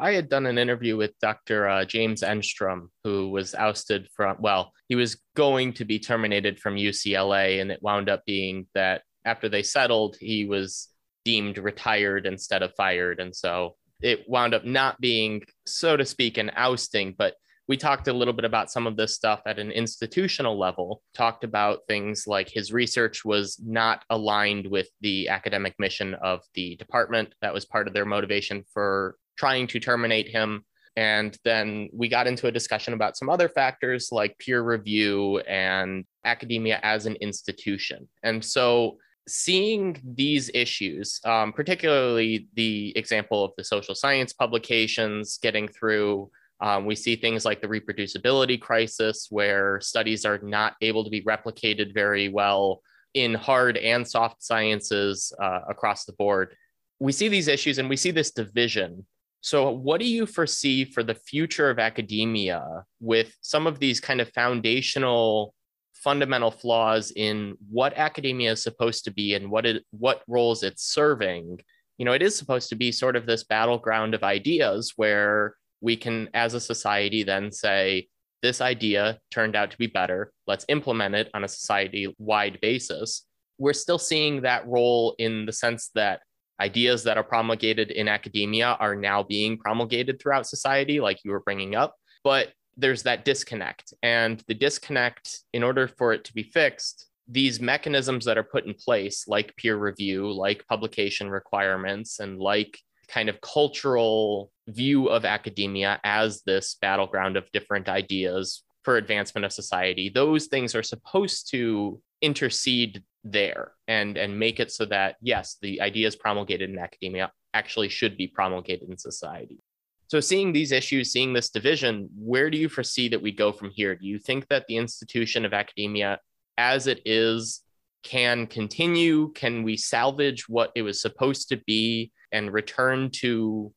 I 0.00 0.12
had 0.12 0.28
done 0.28 0.46
an 0.46 0.58
interview 0.58 0.96
with 0.96 1.18
Dr. 1.20 1.68
Uh, 1.68 1.84
James 1.84 2.22
Enstrom, 2.22 2.88
who 3.02 3.30
was 3.30 3.54
ousted 3.54 4.08
from, 4.14 4.36
well, 4.38 4.72
he 4.88 4.94
was 4.94 5.20
going 5.34 5.72
to 5.74 5.84
be 5.84 5.98
terminated 5.98 6.60
from 6.60 6.76
UCLA, 6.76 7.60
and 7.60 7.72
it 7.72 7.82
wound 7.82 8.08
up 8.08 8.24
being 8.24 8.66
that 8.74 9.02
after 9.24 9.48
they 9.48 9.62
settled, 9.62 10.16
he 10.20 10.44
was 10.44 10.88
deemed 11.24 11.58
retired 11.58 12.26
instead 12.26 12.62
of 12.62 12.74
fired. 12.76 13.18
And 13.18 13.34
so 13.34 13.74
it 14.00 14.28
wound 14.28 14.54
up 14.54 14.64
not 14.64 15.00
being, 15.00 15.42
so 15.66 15.96
to 15.96 16.04
speak, 16.04 16.38
an 16.38 16.52
ousting, 16.54 17.14
but 17.18 17.34
we 17.68 17.76
talked 17.76 18.08
a 18.08 18.12
little 18.12 18.32
bit 18.32 18.46
about 18.46 18.70
some 18.70 18.86
of 18.86 18.96
this 18.96 19.14
stuff 19.14 19.42
at 19.46 19.58
an 19.58 19.70
institutional 19.70 20.58
level, 20.58 21.02
talked 21.14 21.44
about 21.44 21.80
things 21.86 22.26
like 22.26 22.48
his 22.48 22.72
research 22.72 23.26
was 23.26 23.60
not 23.62 24.04
aligned 24.08 24.66
with 24.66 24.88
the 25.02 25.28
academic 25.28 25.74
mission 25.78 26.14
of 26.14 26.40
the 26.54 26.76
department. 26.76 27.34
That 27.42 27.52
was 27.52 27.66
part 27.66 27.86
of 27.86 27.92
their 27.92 28.06
motivation 28.06 28.64
for 28.72 29.16
trying 29.36 29.66
to 29.68 29.80
terminate 29.80 30.28
him. 30.28 30.64
And 30.96 31.36
then 31.44 31.90
we 31.92 32.08
got 32.08 32.26
into 32.26 32.48
a 32.48 32.52
discussion 32.52 32.94
about 32.94 33.18
some 33.18 33.28
other 33.28 33.50
factors 33.50 34.08
like 34.10 34.38
peer 34.38 34.62
review 34.62 35.38
and 35.40 36.04
academia 36.24 36.80
as 36.82 37.04
an 37.04 37.16
institution. 37.16 38.08
And 38.22 38.42
so 38.42 38.96
seeing 39.28 40.00
these 40.02 40.50
issues, 40.54 41.20
um, 41.24 41.52
particularly 41.52 42.48
the 42.54 42.96
example 42.96 43.44
of 43.44 43.52
the 43.56 43.62
social 43.62 43.94
science 43.94 44.32
publications 44.32 45.38
getting 45.40 45.68
through, 45.68 46.30
um, 46.60 46.86
we 46.86 46.94
see 46.94 47.16
things 47.16 47.44
like 47.44 47.60
the 47.60 47.68
reproducibility 47.68 48.60
crisis, 48.60 49.28
where 49.30 49.80
studies 49.80 50.24
are 50.24 50.38
not 50.38 50.74
able 50.80 51.04
to 51.04 51.10
be 51.10 51.22
replicated 51.22 51.94
very 51.94 52.28
well 52.28 52.82
in 53.14 53.34
hard 53.34 53.76
and 53.76 54.06
soft 54.06 54.42
sciences 54.42 55.32
uh, 55.40 55.60
across 55.68 56.04
the 56.04 56.12
board. 56.12 56.54
We 57.00 57.12
see 57.12 57.28
these 57.28 57.48
issues 57.48 57.78
and 57.78 57.88
we 57.88 57.96
see 57.96 58.10
this 58.10 58.32
division 58.32 59.06
so, 59.40 59.70
what 59.70 60.00
do 60.00 60.06
you 60.06 60.26
foresee 60.26 60.84
for 60.84 61.02
the 61.02 61.14
future 61.14 61.70
of 61.70 61.78
academia 61.78 62.84
with 63.00 63.36
some 63.40 63.66
of 63.66 63.78
these 63.78 64.00
kind 64.00 64.20
of 64.20 64.32
foundational, 64.32 65.54
fundamental 65.94 66.50
flaws 66.50 67.12
in 67.14 67.56
what 67.70 67.96
academia 67.96 68.52
is 68.52 68.62
supposed 68.62 69.04
to 69.04 69.12
be 69.12 69.34
and 69.34 69.50
what 69.50 69.64
it 69.64 69.84
what 69.90 70.22
roles 70.26 70.62
it's 70.62 70.84
serving? 70.84 71.60
You 71.98 72.04
know, 72.04 72.12
it 72.12 72.22
is 72.22 72.36
supposed 72.36 72.68
to 72.70 72.76
be 72.76 72.90
sort 72.90 73.16
of 73.16 73.26
this 73.26 73.44
battleground 73.44 74.14
of 74.14 74.24
ideas 74.24 74.94
where 74.96 75.54
we 75.80 75.96
can, 75.96 76.28
as 76.34 76.54
a 76.54 76.60
society, 76.60 77.22
then 77.22 77.52
say, 77.52 78.08
this 78.42 78.60
idea 78.60 79.18
turned 79.30 79.56
out 79.56 79.70
to 79.70 79.78
be 79.78 79.86
better. 79.86 80.32
Let's 80.46 80.64
implement 80.68 81.14
it 81.14 81.28
on 81.34 81.44
a 81.44 81.48
society 81.48 82.14
wide 82.18 82.58
basis. 82.60 83.26
We're 83.58 83.72
still 83.72 83.98
seeing 83.98 84.42
that 84.42 84.66
role 84.66 85.16
in 85.18 85.44
the 85.44 85.52
sense 85.52 85.90
that 85.94 86.20
ideas 86.60 87.04
that 87.04 87.16
are 87.16 87.24
promulgated 87.24 87.90
in 87.90 88.08
academia 88.08 88.76
are 88.80 88.94
now 88.94 89.22
being 89.22 89.58
promulgated 89.58 90.20
throughout 90.20 90.46
society, 90.46 91.00
like 91.00 91.18
you 91.24 91.30
were 91.30 91.40
bringing 91.40 91.74
up. 91.74 91.96
But 92.22 92.52
there's 92.76 93.02
that 93.04 93.24
disconnect. 93.24 93.92
And 94.02 94.42
the 94.46 94.54
disconnect, 94.54 95.40
in 95.52 95.62
order 95.64 95.88
for 95.88 96.12
it 96.12 96.24
to 96.24 96.32
be 96.32 96.44
fixed, 96.44 97.06
these 97.26 97.60
mechanisms 97.60 98.24
that 98.24 98.38
are 98.38 98.44
put 98.44 98.66
in 98.66 98.74
place, 98.74 99.26
like 99.26 99.56
peer 99.56 99.76
review, 99.76 100.32
like 100.32 100.66
publication 100.66 101.28
requirements, 101.28 102.20
and 102.20 102.38
like 102.38 102.78
kind 103.08 103.28
of 103.28 103.40
cultural 103.40 104.50
view 104.68 105.08
of 105.08 105.24
academia 105.24 105.98
as 106.04 106.42
this 106.42 106.76
battleground 106.80 107.36
of 107.36 107.50
different 107.52 107.88
ideas 107.88 108.62
for 108.84 108.96
advancement 108.96 109.44
of 109.44 109.52
society, 109.52 110.08
those 110.08 110.46
things 110.46 110.74
are 110.74 110.82
supposed 110.82 111.50
to 111.50 112.00
intercede 112.20 113.02
there 113.24 113.72
and 113.86 114.16
and 114.16 114.38
make 114.38 114.60
it 114.60 114.70
so 114.70 114.84
that 114.84 115.16
yes 115.20 115.56
the 115.60 115.80
ideas 115.80 116.16
promulgated 116.16 116.70
in 116.70 116.78
academia 116.78 117.30
actually 117.52 117.88
should 117.88 118.16
be 118.16 118.26
promulgated 118.26 118.88
in 118.88 118.96
society. 118.96 119.58
So 120.06 120.20
seeing 120.20 120.52
these 120.52 120.72
issues 120.72 121.12
seeing 121.12 121.32
this 121.32 121.50
division 121.50 122.08
where 122.16 122.50
do 122.50 122.58
you 122.58 122.68
foresee 122.68 123.08
that 123.08 123.22
we 123.22 123.32
go 123.32 123.52
from 123.52 123.70
here? 123.70 123.94
Do 123.94 124.06
you 124.06 124.18
think 124.18 124.48
that 124.48 124.66
the 124.66 124.76
institution 124.76 125.44
of 125.44 125.52
academia 125.52 126.20
as 126.56 126.86
it 126.86 127.00
is 127.04 127.62
can 128.04 128.46
continue? 128.46 129.32
Can 129.32 129.64
we 129.64 129.76
salvage 129.76 130.48
what 130.48 130.70
it 130.74 130.82
was 130.82 131.00
supposed 131.00 131.48
to 131.48 131.56
be 131.66 132.12
and 132.32 132.52
return 132.52 133.10
to 133.10 133.72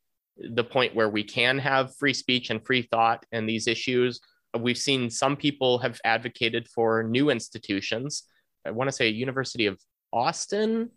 the 0.50 0.64
point 0.64 0.96
where 0.96 1.10
we 1.10 1.24
can 1.24 1.58
have 1.58 1.96
free 1.96 2.14
speech 2.14 2.50
and 2.50 2.66
free 2.66 2.82
thought 2.82 3.26
and 3.32 3.48
these 3.48 3.68
issues 3.68 4.20
we've 4.60 4.78
seen 4.78 5.10
some 5.10 5.38
people 5.38 5.78
have 5.78 6.00
advocated 6.04 6.68
for 6.68 7.04
new 7.04 7.30
institutions 7.30 8.24
I 8.66 8.72
want 8.72 8.90
to 8.90 8.96
say 8.96 9.10
University 9.10 9.66
of 9.66 9.80
Austin 10.14 10.92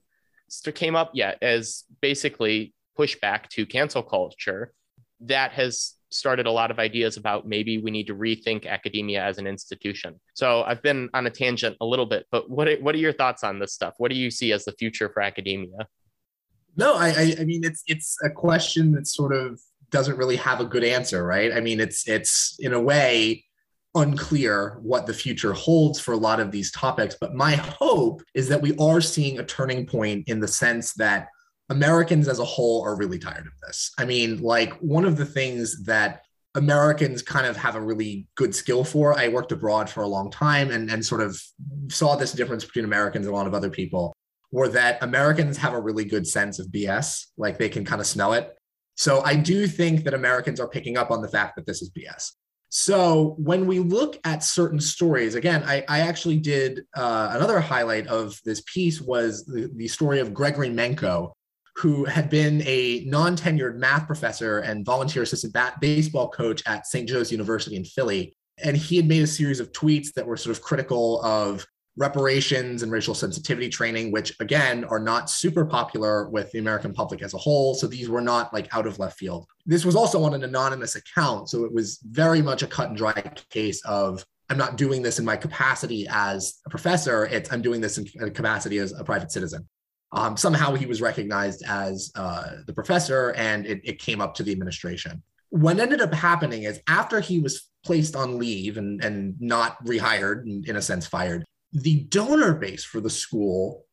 came 0.75 0.97
up 0.97 1.11
yet 1.15 1.39
yeah, 1.41 1.49
as 1.49 1.85
basically 2.01 2.75
pushback 2.99 3.49
to 3.51 3.67
cancel 3.67 4.03
culture. 4.03 4.73
That 5.21 5.53
has 5.53 5.95
started 6.11 6.47
a 6.47 6.51
lot 6.51 6.71
of 6.71 6.79
ideas 6.79 7.17
about 7.17 7.47
maybe 7.47 7.79
we 7.79 7.91
need 7.91 8.07
to 8.07 8.15
rethink 8.15 8.67
academia 8.67 9.25
as 9.25 9.39
an 9.39 9.47
institution. 9.47 10.21
So 10.35 10.63
I've 10.63 10.83
been 10.83 11.09
on 11.13 11.27
a 11.27 11.31
tangent 11.31 11.77
a 11.81 11.87
little 11.87 12.07
bit, 12.07 12.27
but 12.31 12.49
what 12.49 12.69
what 12.81 12.95
are 12.95 12.99
your 12.99 13.13
thoughts 13.13 13.43
on 13.43 13.59
this 13.59 13.73
stuff? 13.73 13.95
What 13.99 14.11
do 14.11 14.17
you 14.17 14.31
see 14.31 14.53
as 14.53 14.65
the 14.65 14.73
future 14.73 15.09
for 15.09 15.23
academia? 15.23 15.89
No, 16.77 16.95
I 16.95 17.35
I 17.39 17.45
mean 17.45 17.65
it's 17.65 17.83
it's 17.87 18.17
a 18.23 18.31
question 18.31 18.93
that 18.93 19.07
sort 19.07 19.35
of 19.35 19.61
doesn't 19.91 20.17
really 20.17 20.37
have 20.37 20.61
a 20.61 20.65
good 20.65 20.85
answer, 20.85 21.25
right? 21.25 21.53
I 21.53 21.61
mean 21.61 21.81
it's 21.81 22.09
it's 22.09 22.57
in 22.59 22.73
a 22.73 22.81
way 22.81 23.45
unclear 23.95 24.79
what 24.83 25.07
the 25.07 25.15
future 25.15 25.53
holds 25.53 26.01
for 26.01 26.13
a 26.13 26.17
lot 26.17 26.41
of 26.41 26.51
these 26.51 26.73
topics. 26.73 27.17
But 27.21 27.35
my 27.35 27.55
hope 27.55 28.23
is 28.35 28.49
that 28.49 28.61
we 28.61 28.77
are 28.77 29.01
seeing 29.01 29.39
a 29.39 29.45
turning 29.45 29.87
point 29.87 30.29
in 30.29 30.41
the 30.41 30.49
sense 30.49 30.95
that 30.95 31.29
Americans 31.71 32.29
as 32.29 32.41
a 32.41 32.45
whole 32.45 32.83
are 32.83 32.97
really 32.97 33.19
tired 33.19 33.47
of 33.47 33.53
this. 33.65 33.93
I 33.99 34.05
mean, 34.05 34.43
like 34.43 34.75
one 34.79 35.05
of 35.05 35.17
the 35.17 35.25
things 35.25 35.85
that 35.85 36.23
Americans 36.55 37.23
kind 37.23 37.47
of 37.47 37.57
have 37.57 37.75
a 37.75 37.81
really 37.81 38.27
good 38.37 38.55
skill 38.55 38.85
for. 38.85 39.19
I 39.19 39.29
worked 39.29 39.53
abroad 39.53 39.91
for 39.91 40.03
a 40.03 40.09
long 40.09 40.31
time 40.31 40.71
and, 40.71 40.91
and 40.91 41.05
sort 41.05 41.21
of 41.21 41.41
saw 41.89 42.15
this 42.17 42.33
difference 42.33 42.65
between 42.65 42.85
Americans 42.85 43.27
and 43.27 43.35
a 43.35 43.37
lot 43.37 43.47
of 43.47 43.55
other 43.55 43.71
people, 43.71 44.15
were 44.55 44.69
that 44.69 45.03
Americans 45.03 45.57
have 45.57 45.73
a 45.73 45.81
really 45.81 46.05
good 46.05 46.25
sense 46.25 46.61
of 46.61 46.69
BS, 46.69 47.27
like 47.37 47.59
they 47.59 47.69
can 47.69 47.85
kind 47.85 48.01
of 48.01 48.07
smell 48.07 48.35
it. 48.35 48.55
So 48.95 49.21
I 49.25 49.35
do 49.35 49.67
think 49.67 50.05
that 50.05 50.15
Americans 50.15 50.61
are 50.61 50.69
picking 50.69 50.97
up 50.97 51.11
on 51.11 51.23
the 51.23 51.29
fact 51.29 51.57
that 51.57 51.67
this 51.67 51.83
is 51.83 51.91
BS. 51.91 52.31
So 52.69 53.35
when 53.37 53.67
we 53.67 53.81
look 53.81 54.21
at 54.23 54.45
certain 54.45 54.79
stories, 54.79 55.35
again, 55.35 55.65
I, 55.67 55.85
I 55.89 56.01
actually 56.03 56.39
did 56.39 56.83
uh, 56.97 57.33
another 57.33 57.59
highlight 57.59 58.07
of 58.07 58.39
this 58.45 58.63
piece 58.73 59.01
was 59.01 59.45
the, 59.45 59.73
the 59.75 59.89
story 59.89 60.21
of 60.21 60.33
Gregory 60.33 60.71
Manco, 60.71 61.35
who 61.75 62.05
had 62.05 62.31
been 62.31 62.63
a 62.65 63.03
non-tenured 63.07 63.75
math 63.75 64.07
professor 64.07 64.61
and 64.61 64.87
volunteer 64.87 65.23
assistant 65.23 65.53
bat- 65.53 65.81
baseball 65.81 66.29
coach 66.29 66.63
at 66.67 66.87
St. 66.87 67.09
Joe's 67.09 67.33
University 67.33 67.75
in 67.75 67.85
Philly. 67.85 68.37
And 68.63 68.77
he 68.77 68.99
had 68.99 69.09
made 69.09 69.25
a 69.25 69.27
series 69.27 69.59
of 69.59 69.73
tweets 69.73 70.13
that 70.15 70.25
were 70.25 70.37
sort 70.37 70.57
of 70.57 70.63
critical 70.63 71.21
of 71.23 71.67
reparations 71.97 72.83
and 72.83 72.91
racial 72.91 73.15
sensitivity 73.15 73.69
training, 73.69 74.11
which 74.11 74.35
again 74.41 74.85
are 74.85 74.99
not 74.99 75.31
super 75.31 75.65
popular 75.65 76.29
with 76.29 76.51
the 76.53 76.59
American 76.59 76.93
public 76.93 77.23
as 77.23 77.35
a 77.35 77.39
whole. 77.39 77.75
So 77.75 77.87
these 77.87 78.09
were 78.09 78.21
not 78.21 78.53
like 78.53 78.75
out 78.75 78.87
of 78.87 78.99
left 78.99 79.19
field. 79.19 79.47
This 79.65 79.85
was 79.85 79.95
also 79.95 80.23
on 80.25 80.35
an 80.35 80.45
anonymous 80.45 80.97
account. 80.97 81.49
So 81.49 81.65
it 81.65 81.73
was 81.73 82.01
very 82.05 82.43
much 82.43 82.63
a 82.63 82.67
cut 82.67 82.89
and 82.89 82.97
dry 82.97 83.13
case 83.51 83.85
of 83.85 84.25
I'm 84.51 84.59
not 84.59 84.77
doing 84.77 85.03
this 85.03 85.19
in 85.19 85.25
my 85.25 85.37
capacity 85.37 86.07
as 86.11 86.61
a 86.67 86.71
professor. 86.71 87.27
It's 87.27 87.53
I'm 87.53 87.63
doing 87.63 87.81
this 87.81 87.97
in 87.97 88.07
capacity 88.31 88.79
as 88.79 88.93
a 88.93 89.05
private 89.05 89.31
citizen. 89.31 89.69
Um, 90.13 90.37
somehow 90.37 90.75
he 90.75 90.87
was 90.87 91.01
recognized 91.01 91.65
as 91.67 92.13
uh, 92.15 92.57
the 92.67 92.73
professor 92.73 93.33
and 93.33 93.67
it, 93.67 93.81
it 93.85 93.99
came 93.99 94.21
up 94.21 94.35
to 94.35 94.43
the 94.43 94.53
administration. 94.53 95.23
What 95.51 95.79
ended 95.79 96.01
up 96.01 96.13
happening 96.13 96.65
is 96.65 96.81
after 96.89 97.21
he 97.21 97.39
was 97.39 97.69
placed 97.85 98.17
on 98.17 98.39
leave 98.39 98.77
and, 98.77 99.03
and 99.05 99.41
not 99.41 99.83
rehired 99.85 100.43
and 100.43 100.67
in 100.69 100.77
a 100.77 100.83
sense 100.83 101.07
fired, 101.07 101.45
the 101.75 102.05
donor 102.05 102.55
base 102.55 102.85
for 102.85 103.01
the 103.01 103.11
school 103.11 103.85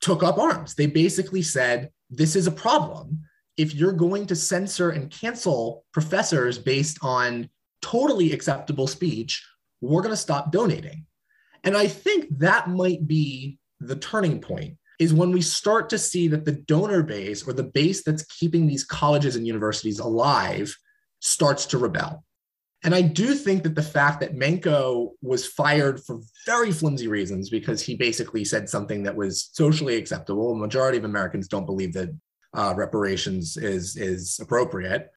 took 0.00 0.22
up 0.22 0.38
arms. 0.38 0.74
They 0.74 0.86
basically 0.86 1.42
said, 1.42 1.90
this 2.10 2.36
is 2.36 2.46
a 2.46 2.52
problem. 2.52 3.22
If 3.56 3.74
you're 3.74 3.92
going 3.92 4.26
to 4.26 4.36
censor 4.36 4.90
and 4.90 5.10
cancel 5.10 5.84
professors 5.92 6.58
based 6.58 6.98
on 7.02 7.48
totally 7.80 8.32
acceptable 8.32 8.86
speech, 8.86 9.44
we're 9.80 10.02
going 10.02 10.12
to 10.12 10.16
stop 10.16 10.52
donating. 10.52 11.06
And 11.64 11.76
I 11.76 11.86
think 11.86 12.26
that 12.38 12.68
might 12.68 13.06
be 13.06 13.58
the 13.80 13.96
turning 13.96 14.40
point 14.40 14.76
is 14.98 15.14
when 15.14 15.32
we 15.32 15.40
start 15.40 15.88
to 15.90 15.98
see 15.98 16.28
that 16.28 16.44
the 16.44 16.52
donor 16.52 17.02
base 17.02 17.46
or 17.46 17.52
the 17.52 17.64
base 17.64 18.04
that's 18.04 18.24
keeping 18.24 18.66
these 18.66 18.84
colleges 18.84 19.36
and 19.36 19.46
universities 19.46 19.98
alive 19.98 20.76
starts 21.20 21.66
to 21.66 21.78
rebel. 21.78 22.24
And 22.84 22.94
I 22.94 23.02
do 23.02 23.34
think 23.34 23.62
that 23.62 23.76
the 23.76 23.82
fact 23.82 24.20
that 24.20 24.34
Manco 24.34 25.12
was 25.22 25.46
fired 25.46 26.02
for 26.04 26.20
very 26.46 26.72
flimsy 26.72 27.06
reasons 27.06 27.48
because 27.48 27.80
he 27.80 27.94
basically 27.94 28.44
said 28.44 28.68
something 28.68 29.04
that 29.04 29.14
was 29.14 29.50
socially 29.52 29.96
acceptable. 29.96 30.52
A 30.52 30.56
majority 30.56 30.98
of 30.98 31.04
Americans 31.04 31.46
don't 31.46 31.66
believe 31.66 31.92
that 31.92 32.10
uh, 32.54 32.74
reparations 32.76 33.56
is, 33.56 33.96
is 33.96 34.40
appropriate. 34.40 35.10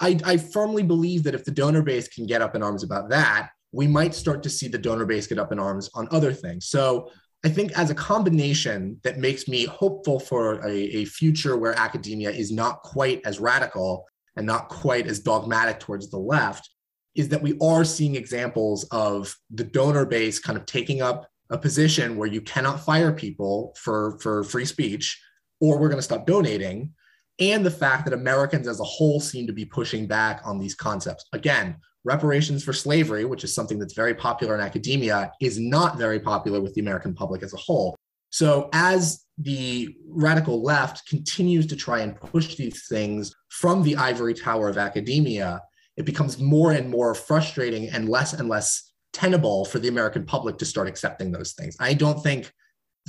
I, 0.00 0.18
I 0.24 0.36
firmly 0.38 0.82
believe 0.82 1.22
that 1.24 1.34
if 1.34 1.44
the 1.44 1.50
donor 1.50 1.82
base 1.82 2.08
can 2.08 2.26
get 2.26 2.40
up 2.40 2.56
in 2.56 2.62
arms 2.62 2.82
about 2.82 3.10
that, 3.10 3.50
we 3.70 3.86
might 3.86 4.14
start 4.14 4.42
to 4.44 4.50
see 4.50 4.66
the 4.66 4.78
donor 4.78 5.04
base 5.04 5.26
get 5.26 5.38
up 5.38 5.52
in 5.52 5.58
arms 5.58 5.90
on 5.94 6.08
other 6.10 6.32
things. 6.32 6.68
So 6.68 7.10
I 7.44 7.50
think 7.50 7.72
as 7.78 7.90
a 7.90 7.94
combination 7.94 8.98
that 9.02 9.18
makes 9.18 9.46
me 9.46 9.66
hopeful 9.66 10.20
for 10.20 10.54
a, 10.66 10.72
a 10.72 11.04
future 11.04 11.56
where 11.56 11.78
academia 11.78 12.30
is 12.30 12.50
not 12.50 12.82
quite 12.82 13.20
as 13.26 13.40
radical 13.40 14.06
and 14.36 14.46
not 14.46 14.68
quite 14.68 15.06
as 15.06 15.20
dogmatic 15.20 15.80
towards 15.80 16.10
the 16.10 16.18
left 16.18 16.70
is 17.14 17.28
that 17.28 17.42
we 17.42 17.58
are 17.60 17.84
seeing 17.84 18.14
examples 18.14 18.84
of 18.90 19.34
the 19.50 19.64
donor 19.64 20.06
base 20.06 20.38
kind 20.38 20.58
of 20.58 20.66
taking 20.66 21.02
up 21.02 21.28
a 21.50 21.58
position 21.58 22.16
where 22.16 22.28
you 22.28 22.40
cannot 22.40 22.84
fire 22.84 23.12
people 23.12 23.74
for, 23.76 24.18
for 24.20 24.44
free 24.44 24.64
speech 24.64 25.20
or 25.60 25.78
we're 25.78 25.88
going 25.88 25.98
to 25.98 26.02
stop 26.02 26.26
donating. 26.26 26.92
And 27.40 27.64
the 27.64 27.70
fact 27.70 28.04
that 28.04 28.14
americans 28.14 28.68
as 28.68 28.80
a 28.80 28.84
whole 28.84 29.20
seem 29.20 29.46
to 29.46 29.52
be 29.52 29.64
pushing 29.64 30.06
back 30.06 30.42
on 30.44 30.58
these 30.58 30.74
concepts. 30.74 31.24
Again 31.32 31.76
reparations 32.04 32.64
for 32.64 32.72
slavery 32.72 33.26
which 33.26 33.44
is 33.44 33.54
something 33.54 33.78
that's 33.78 33.92
very 33.92 34.14
popular 34.14 34.54
in 34.54 34.60
academia 34.62 35.30
is 35.38 35.58
not 35.58 35.98
very 35.98 36.18
popular 36.18 36.58
with 36.58 36.72
the 36.74 36.80
american 36.80 37.14
public 37.14 37.42
as 37.42 37.52
a 37.52 37.58
whole. 37.58 37.96
So 38.30 38.68
as 38.72 39.24
the 39.38 39.96
radical 40.06 40.62
left 40.62 41.08
continues 41.08 41.66
to 41.66 41.76
try 41.76 42.00
and 42.00 42.18
push 42.20 42.54
these 42.54 42.86
things 42.88 43.34
from 43.48 43.82
the 43.82 43.96
ivory 43.96 44.34
tower 44.34 44.68
of 44.68 44.78
academia 44.78 45.60
it 46.00 46.06
becomes 46.06 46.38
more 46.38 46.72
and 46.72 46.88
more 46.88 47.14
frustrating 47.14 47.90
and 47.90 48.08
less 48.08 48.32
and 48.32 48.48
less 48.48 48.92
tenable 49.12 49.66
for 49.66 49.78
the 49.78 49.88
American 49.88 50.24
public 50.24 50.56
to 50.58 50.64
start 50.64 50.88
accepting 50.88 51.30
those 51.30 51.52
things. 51.52 51.76
I 51.78 51.94
don't 51.94 52.22
think 52.22 52.50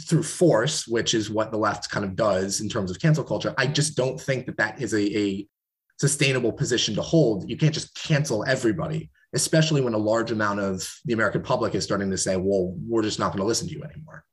through 0.02 0.24
force, 0.24 0.88
which 0.88 1.14
is 1.14 1.30
what 1.30 1.52
the 1.52 1.58
left 1.58 1.90
kind 1.90 2.04
of 2.04 2.16
does 2.16 2.60
in 2.60 2.68
terms 2.68 2.92
of 2.92 3.00
cancel 3.00 3.24
culture, 3.24 3.54
I 3.58 3.68
just 3.68 3.96
don't 3.96 4.20
think 4.20 4.46
that 4.46 4.58
that 4.58 4.82
is 4.82 4.94
a, 4.94 5.18
a 5.18 5.48
sustainable 6.00 6.52
position 6.52 6.94
to 6.96 7.02
hold. 7.02 7.50
You 7.50 7.56
can't 7.56 7.74
just 7.74 7.96
cancel 7.96 8.44
everybody, 8.46 9.10
especially 9.34 9.80
when 9.80 9.94
a 9.94 9.98
large 9.98 10.32
amount 10.32 10.60
of 10.60 10.86
the 11.06 11.14
American 11.14 11.44
public 11.44 11.76
is 11.76 11.84
starting 11.86 12.12
to 12.12 12.18
say, 12.18 12.36
well, 12.36 12.76
we're 12.88 13.04
just 13.04 13.20
not 13.20 13.30
going 13.30 13.42
to 13.42 13.48
listen 13.48 13.68
to 13.68 13.74
you 13.74 13.84
anymore. 13.84 14.26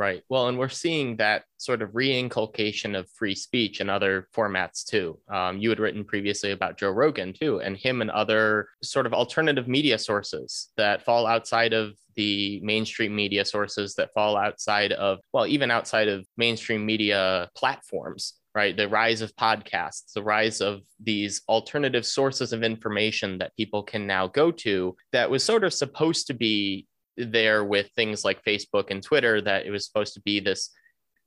Right. 0.00 0.22
Well, 0.30 0.48
and 0.48 0.58
we're 0.58 0.70
seeing 0.70 1.16
that 1.18 1.44
sort 1.58 1.82
of 1.82 1.90
reinculcation 1.90 2.98
of 2.98 3.10
free 3.10 3.34
speech 3.34 3.82
in 3.82 3.90
other 3.90 4.28
formats 4.34 4.82
too. 4.82 5.18
Um, 5.28 5.58
you 5.58 5.68
had 5.68 5.78
written 5.78 6.06
previously 6.06 6.52
about 6.52 6.78
Joe 6.78 6.88
Rogan 6.88 7.34
too, 7.34 7.60
and 7.60 7.76
him 7.76 8.00
and 8.00 8.10
other 8.10 8.68
sort 8.82 9.04
of 9.04 9.12
alternative 9.12 9.68
media 9.68 9.98
sources 9.98 10.70
that 10.78 11.04
fall 11.04 11.26
outside 11.26 11.74
of 11.74 11.98
the 12.16 12.60
mainstream 12.62 13.14
media 13.14 13.44
sources 13.44 13.94
that 13.96 14.14
fall 14.14 14.38
outside 14.38 14.92
of, 14.92 15.18
well, 15.34 15.46
even 15.46 15.70
outside 15.70 16.08
of 16.08 16.26
mainstream 16.38 16.86
media 16.86 17.50
platforms 17.54 18.40
right? 18.54 18.76
The 18.76 18.88
rise 18.88 19.20
of 19.20 19.34
podcasts, 19.36 20.12
the 20.12 20.24
rise 20.24 20.60
of 20.60 20.80
these 20.98 21.42
alternative 21.48 22.04
sources 22.04 22.52
of 22.52 22.64
information 22.64 23.38
that 23.38 23.54
people 23.56 23.82
can 23.82 24.08
now 24.08 24.26
go 24.26 24.50
to 24.50 24.96
that 25.12 25.30
was 25.30 25.44
sort 25.44 25.62
of 25.62 25.72
supposed 25.72 26.26
to 26.26 26.34
be 26.34 26.88
there 27.16 27.64
with 27.64 27.90
things 27.94 28.24
like 28.24 28.44
Facebook 28.44 28.90
and 28.90 29.02
Twitter 29.02 29.40
that 29.40 29.66
it 29.66 29.70
was 29.70 29.86
supposed 29.86 30.14
to 30.14 30.20
be 30.20 30.40
this 30.40 30.70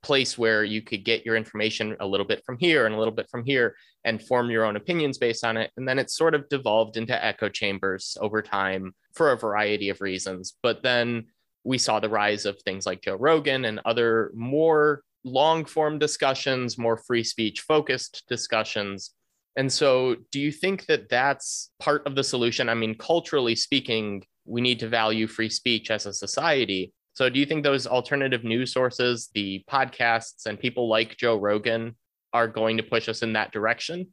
place 0.04 0.38
where 0.38 0.64
you 0.64 0.82
could 0.82 1.06
get 1.06 1.26
your 1.26 1.36
information 1.36 1.96
a 2.00 2.06
little 2.06 2.26
bit 2.26 2.44
from 2.46 2.58
here 2.58 2.86
and 2.86 2.94
a 2.94 2.98
little 2.98 3.14
bit 3.14 3.30
from 3.32 3.44
here 3.46 3.76
and 4.04 4.22
form 4.22 4.52
your 4.52 4.66
own 4.66 4.76
opinions 4.76 5.18
based 5.18 5.46
on 5.46 5.58
it. 5.58 5.72
And 5.78 5.88
then 5.88 5.98
it 5.98 6.12
sort 6.12 6.36
of 6.36 6.50
devolved 6.50 6.98
into 6.98 7.26
echo 7.26 7.50
chambers 7.50 8.18
over 8.20 8.42
time 8.42 8.94
for 9.14 9.32
a 9.32 9.38
variety 9.38 9.90
of 9.90 10.02
reasons. 10.02 10.56
But 10.62 10.84
then 10.84 11.28
we 11.64 11.78
saw 11.78 12.00
the 12.00 12.10
rise 12.10 12.46
of 12.46 12.62
things 12.62 12.86
like 12.86 13.02
Joe 13.02 13.16
Rogan 13.16 13.66
and 13.66 13.80
other 13.86 14.32
more 14.36 15.04
long 15.24 15.64
form 15.64 15.98
discussions, 16.00 16.78
more 16.78 16.98
free 16.98 17.24
speech 17.24 17.62
focused 17.62 18.24
discussions. 18.28 19.12
And 19.56 19.72
so, 19.72 20.16
do 20.32 20.40
you 20.40 20.52
think 20.52 20.88
that 20.88 21.10
that's 21.10 21.72
part 21.80 22.06
of 22.08 22.16
the 22.16 22.24
solution? 22.24 22.70
I 22.70 22.74
mean, 22.74 22.96
culturally 22.96 23.56
speaking, 23.56 24.24
we 24.46 24.62
need 24.62 24.80
to 24.80 24.88
value 24.88 25.28
free 25.28 25.50
speech 25.50 25.92
as 25.92 26.06
a 26.06 26.14
society. 26.14 26.94
So, 27.14 27.30
do 27.30 27.40
you 27.40 27.46
think 27.46 27.64
those 27.64 27.86
alternative 27.86 28.44
news 28.44 28.74
sources, 28.74 29.30
the 29.34 29.64
podcasts, 29.70 30.46
and 30.46 30.60
people 30.60 30.90
like 30.90 31.18
Joe 31.18 31.38
Rogan 31.38 31.96
are 32.34 32.48
going 32.48 32.78
to 32.78 32.84
push 32.84 33.08
us 33.08 33.22
in 33.22 33.34
that 33.34 33.52
direction? 33.52 34.08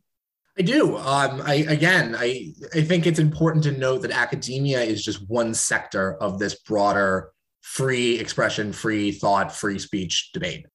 I 0.59 0.63
do. 0.63 0.97
Um, 0.97 1.41
I 1.43 1.65
again, 1.69 2.15
I 2.19 2.53
I 2.75 2.83
think 2.83 3.07
it's 3.07 3.19
important 3.19 3.65
to 3.65 3.73
note 3.73 4.03
that 4.03 4.11
academia 4.11 4.81
is 4.83 5.03
just 5.03 5.29
one 5.29 5.55
sector 5.55 6.17
of 6.17 6.39
this 6.39 6.61
broader 6.63 7.33
free 7.63 8.19
expression, 8.19 8.73
free 8.73 9.13
thought, 9.13 9.55
free 9.55 9.79
speech 9.79 10.31
debate. 10.35 10.67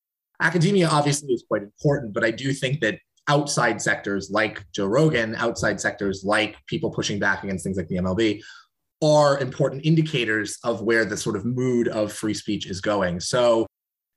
Academia 0.41 0.87
obviously 0.87 1.33
is 1.33 1.45
quite 1.47 1.63
important, 1.63 2.13
but 2.13 2.23
I 2.23 2.31
do 2.31 2.51
think 2.53 2.81
that 2.81 2.99
outside 3.27 3.81
sectors 3.81 4.29
like 4.29 4.63
Joe 4.71 4.85
Rogan, 4.85 5.35
outside 5.35 5.79
sectors 5.79 6.23
like 6.23 6.57
people 6.67 6.91
pushing 6.91 7.19
back 7.19 7.43
against 7.43 7.63
things 7.63 7.77
like 7.77 7.87
the 7.87 7.97
MLB, 7.97 8.41
are 9.05 9.39
important 9.39 9.85
indicators 9.85 10.57
of 10.63 10.81
where 10.81 11.05
the 11.05 11.15
sort 11.15 11.35
of 11.35 11.45
mood 11.45 11.87
of 11.89 12.11
free 12.11 12.33
speech 12.33 12.65
is 12.65 12.81
going. 12.81 13.19
So 13.19 13.67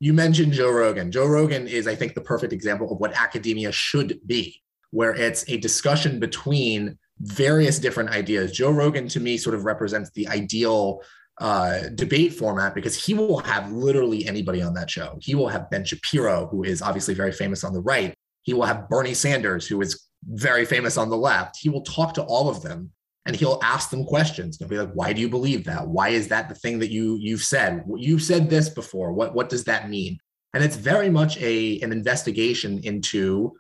you 0.01 0.15
mentioned 0.15 0.53
Joe 0.53 0.71
Rogan. 0.71 1.11
Joe 1.11 1.27
Rogan 1.27 1.67
is, 1.67 1.87
I 1.87 1.95
think, 1.95 2.15
the 2.15 2.21
perfect 2.21 2.53
example 2.53 2.91
of 2.91 2.99
what 2.99 3.13
academia 3.13 3.71
should 3.71 4.19
be, 4.27 4.63
where 4.91 5.15
it's 5.15 5.49
a 5.49 5.59
discussion 5.59 6.19
between 6.19 6.99
various 7.21 7.79
different 7.79 8.11
ideas. 8.11 8.53
Joe 8.53 8.71
Rogan, 8.71 9.09
to 9.09 9.21
me, 9.21 9.37
sort 9.37 9.55
of 9.55 9.65
represents 9.65 10.11
the 10.13 10.27
ideal 10.29 11.03
uh, 11.41 11.89
debate 11.95 12.33
format 12.33 12.75
because 12.75 12.97
he 13.05 13.13
will 13.13 13.41
have 13.41 13.71
literally 13.71 14.27
anybody 14.27 14.63
on 14.63 14.75
that 14.75 14.91
show. 14.91 15.19
He 15.21 15.35
will 15.35 15.49
have 15.49 15.71
Ben 15.71 15.85
Shapiro, 15.85 16.47
who 16.47 16.63
is 16.65 16.81
obviously 16.81 17.15
very 17.15 17.33
famous 17.33 17.63
on 17.63 17.73
the 17.73 17.81
right. 17.81 18.15
He 18.43 18.55
will 18.55 18.65
have 18.65 18.89
Bernie 18.89 19.15
Sanders, 19.15 19.67
who 19.67 19.81
is 19.81 20.09
very 20.25 20.65
famous 20.65 20.97
on 20.97 21.11
the 21.11 21.17
left. 21.17 21.57
He 21.61 21.69
will 21.69 21.83
talk 21.83 22.15
to 22.15 22.23
all 22.23 22.49
of 22.49 22.63
them 22.63 22.93
and 23.29 23.37
he'll 23.37 23.61
ask 23.63 23.91
them 23.91 24.07
questions. 24.07 24.57
He'll 24.57 24.69
be 24.69 24.79
like, 24.79 24.93
"Why 24.95 25.13
do 25.13 25.21
you 25.21 25.29
believe 25.29 25.65
that? 25.65 25.87
Why 25.87 26.09
is 26.09 26.29
that 26.29 26.49
the 26.49 26.55
thing 26.55 26.79
that 26.79 26.91
you 26.91 27.19
you've 27.21 27.45
said? 27.45 27.85
You've 27.95 28.23
said 28.23 28.49
this 28.49 28.71
before. 28.71 29.13
What 29.13 29.35
what 29.35 29.51
does 29.51 29.65
that 29.65 29.91
mean?" 29.91 30.19
And 30.55 30.65
it's 30.65 30.77
very 30.77 31.11
much 31.11 31.37
a 31.37 31.79
an 31.81 31.93
investigation 31.93 32.81
into 32.83 33.53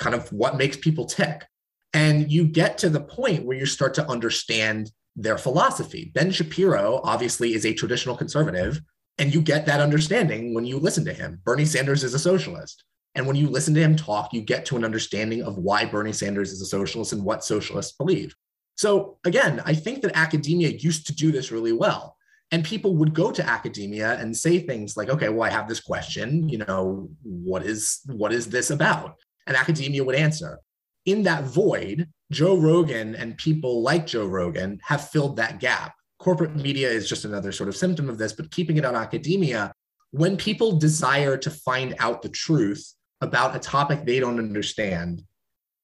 kind 0.00 0.16
of 0.16 0.30
what 0.32 0.56
makes 0.56 0.76
people 0.76 1.06
tick. 1.06 1.44
And 1.92 2.30
you 2.30 2.44
get 2.44 2.76
to 2.78 2.90
the 2.90 3.00
point 3.00 3.46
where 3.46 3.56
you 3.56 3.66
start 3.66 3.94
to 3.94 4.10
understand 4.10 4.90
their 5.14 5.38
philosophy. 5.38 6.10
Ben 6.12 6.32
Shapiro 6.32 7.00
obviously 7.04 7.54
is 7.54 7.64
a 7.64 7.72
traditional 7.72 8.16
conservative, 8.16 8.80
and 9.18 9.32
you 9.32 9.40
get 9.40 9.64
that 9.66 9.78
understanding 9.78 10.54
when 10.54 10.64
you 10.64 10.80
listen 10.80 11.04
to 11.04 11.14
him. 11.14 11.40
Bernie 11.44 11.64
Sanders 11.64 12.02
is 12.02 12.14
a 12.14 12.18
socialist. 12.18 12.82
And 13.14 13.28
when 13.28 13.36
you 13.36 13.48
listen 13.48 13.74
to 13.74 13.80
him 13.80 13.94
talk, 13.94 14.32
you 14.32 14.40
get 14.40 14.64
to 14.66 14.76
an 14.76 14.84
understanding 14.84 15.44
of 15.44 15.56
why 15.56 15.84
Bernie 15.84 16.12
Sanders 16.12 16.50
is 16.50 16.60
a 16.60 16.66
socialist 16.66 17.12
and 17.12 17.22
what 17.22 17.44
socialists 17.44 17.92
believe. 17.96 18.34
So 18.76 19.18
again, 19.24 19.62
I 19.64 19.74
think 19.74 20.02
that 20.02 20.16
academia 20.16 20.68
used 20.68 21.06
to 21.06 21.14
do 21.14 21.30
this 21.32 21.52
really 21.52 21.72
well. 21.72 22.16
And 22.50 22.64
people 22.64 22.96
would 22.96 23.14
go 23.14 23.32
to 23.32 23.48
academia 23.48 24.16
and 24.20 24.36
say 24.36 24.60
things 24.60 24.96
like, 24.96 25.08
okay, 25.08 25.28
well, 25.28 25.42
I 25.42 25.50
have 25.50 25.66
this 25.66 25.80
question, 25.80 26.48
you 26.48 26.58
know, 26.58 27.08
what 27.22 27.64
is 27.64 28.00
what 28.06 28.32
is 28.32 28.48
this 28.48 28.70
about? 28.70 29.16
And 29.46 29.56
academia 29.56 30.04
would 30.04 30.14
answer. 30.14 30.60
In 31.04 31.22
that 31.24 31.44
void, 31.44 32.08
Joe 32.30 32.56
Rogan 32.56 33.14
and 33.14 33.36
people 33.36 33.82
like 33.82 34.06
Joe 34.06 34.26
Rogan 34.26 34.80
have 34.84 35.08
filled 35.08 35.36
that 35.36 35.60
gap. 35.60 35.94
Corporate 36.18 36.56
media 36.56 36.88
is 36.88 37.08
just 37.08 37.24
another 37.24 37.52
sort 37.52 37.68
of 37.68 37.76
symptom 37.76 38.08
of 38.08 38.18
this, 38.18 38.32
but 38.32 38.50
keeping 38.50 38.76
it 38.76 38.84
on 38.84 38.94
academia, 38.94 39.72
when 40.12 40.36
people 40.36 40.78
desire 40.78 41.36
to 41.36 41.50
find 41.50 41.94
out 41.98 42.22
the 42.22 42.28
truth 42.28 42.94
about 43.20 43.56
a 43.56 43.58
topic 43.58 44.04
they 44.04 44.20
don't 44.20 44.38
understand, 44.38 45.22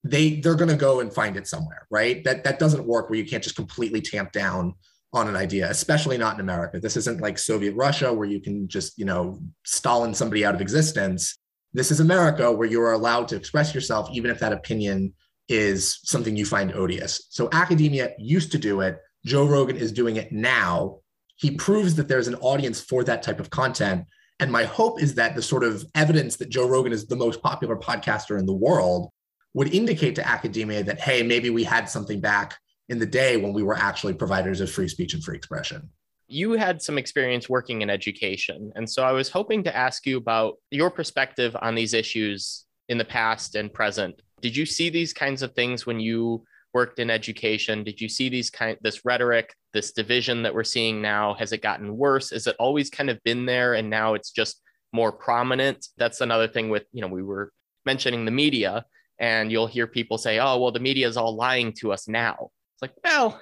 they 0.05 0.41
they're 0.41 0.55
going 0.55 0.71
to 0.71 0.77
go 0.77 1.01
and 1.01 1.13
find 1.13 1.37
it 1.37 1.47
somewhere 1.47 1.87
right? 1.91 2.23
That 2.25 2.45
that 2.45 2.59
doesn't 2.59 2.87
work 2.87 3.11
where 3.11 3.19
you 3.19 3.27
can't 3.27 3.43
just 3.43 3.57
completely 3.57 4.01
tamp 4.01 4.33
down 4.33 4.75
on 5.13 5.27
an 5.27 5.35
idea 5.35 5.69
especially 5.69 6.17
not 6.17 6.35
in 6.35 6.41
america. 6.41 6.79
This 6.79 6.97
isn't 6.97 7.21
like 7.21 7.39
soviet 7.39 7.75
russia 7.75 8.13
where 8.13 8.29
you 8.29 8.41
can 8.41 8.69
just 8.69 8.99
you 8.99 9.05
know 9.05 9.41
stalin 9.65 10.15
somebody 10.15 10.45
out 10.45 10.55
of 10.55 10.61
existence. 10.61 11.39
This 11.73 11.91
is 11.91 12.01
america 12.01 12.51
where 12.51 12.69
you 12.69 12.81
are 12.83 12.93
allowed 12.93 13.29
to 13.29 13.37
express 13.37 13.75
yourself 13.75 14.09
even 14.13 14.31
if 14.31 14.39
that 14.41 14.53
opinion 14.53 15.13
is 15.49 15.99
something 16.05 16.37
you 16.37 16.47
find 16.47 16.73
odious. 16.75 17.27
So 17.31 17.49
academia 17.53 18.13
used 18.19 18.53
to 18.53 18.59
do 18.59 18.83
it. 18.83 18.99
Joe 19.27 19.45
rogan 19.45 19.77
is 19.77 19.93
doing 19.93 20.17
it 20.17 20.31
now. 20.31 21.01
He 21.37 21.51
proves 21.51 21.97
that 21.97 22.07
there's 22.07 22.29
an 22.29 22.37
audience 22.37 22.81
for 22.81 23.03
that 23.05 23.23
type 23.23 23.41
of 23.41 23.51
content. 23.51 24.05
And 24.39 24.53
my 24.53 24.65
hope 24.65 25.03
is 25.03 25.15
that 25.17 25.35
the 25.35 25.43
sort 25.43 25.65
of 25.65 25.85
evidence 25.95 26.37
that 26.37 26.49
Joe 26.49 26.67
Rogan 26.67 26.93
is 26.93 27.07
the 27.07 27.17
most 27.17 27.43
popular 27.43 27.77
podcaster 27.77 28.39
in 28.39 28.47
the 28.47 28.55
world 28.55 29.11
would 29.55 29.75
indicate 29.75 30.15
to 30.15 30.29
academia 30.29 30.83
that, 30.85 31.01
hey, 31.01 31.23
maybe 31.23 31.51
we 31.51 31.65
had 31.65 31.89
something 31.89 32.21
back 32.21 32.57
in 32.89 32.99
the 32.99 33.07
day 33.07 33.37
when 33.37 33.53
we 33.53 33.63
were 33.63 33.77
actually 33.77 34.15
providers 34.15 34.61
of 34.61 34.71
free 34.71 34.89
speech 34.89 35.15
and 35.15 35.23
free 35.23 35.37
expression. 35.37 35.89
You 36.29 36.53
had 36.53 36.81
some 36.81 36.99
experience 36.99 37.49
working 37.49 37.83
in 37.83 37.91
education. 37.91 38.73
And 38.77 38.89
so 38.89 39.03
I 39.03 39.13
was 39.13 39.29
hoping 39.29 39.65
to 39.65 39.77
ask 39.77 40.07
you 40.07 40.17
about 40.17 40.55
your 40.71 40.91
perspective 40.91 41.57
on 41.61 41.75
these 41.75 41.95
issues 41.95 42.65
in 42.89 42.99
the 42.99 43.05
past 43.05 43.57
and 43.57 43.73
present. 43.73 44.23
Did 44.41 44.57
you 44.57 44.67
see 44.67 44.91
these 44.91 45.13
kinds 45.13 45.43
of 45.43 45.53
things 45.55 45.87
when 45.87 45.99
you 45.99 46.45
worked 46.73 47.01
in 47.01 47.11
education? 47.11 47.83
Did 47.83 48.01
you 48.01 48.09
see 48.09 48.29
these 48.29 48.51
kind 48.51 48.77
this 48.81 49.05
rhetoric, 49.05 49.55
this 49.73 49.93
division 49.93 50.45
that 50.45 50.55
we're 50.55 50.65
seeing 50.65 51.03
now? 51.03 51.35
Has 51.35 51.53
it 51.53 51.63
gotten 51.63 51.97
worse? 51.97 52.31
Has 52.31 52.47
it 52.47 52.57
always 52.59 52.91
kind 52.91 53.11
of 53.11 53.23
been 53.25 53.45
there 53.47 53.75
and 53.75 53.91
now 53.91 54.15
it's 54.15 54.31
just 54.31 54.63
more 54.93 55.11
prominent? 55.11 55.89
That's 55.97 56.21
another 56.21 56.47
thing 56.47 56.71
with, 56.71 56.85
you 56.93 57.01
know, 57.01 57.09
we 57.09 57.25
were 57.25 57.53
mentioning 57.85 58.25
the 58.25 58.31
media 58.31 58.85
and 59.21 59.53
you'll 59.53 59.67
hear 59.67 59.87
people 59.87 60.19
say, 60.19 60.39
"Oh, 60.41 60.59
well 60.59 60.73
the 60.73 60.81
media 60.81 61.07
is 61.07 61.17
all 61.17 61.37
lying 61.37 61.73
to 61.75 61.93
us 61.93 62.09
now." 62.09 62.51
It's 62.75 62.83
like, 62.83 62.95
"Well, 63.05 63.41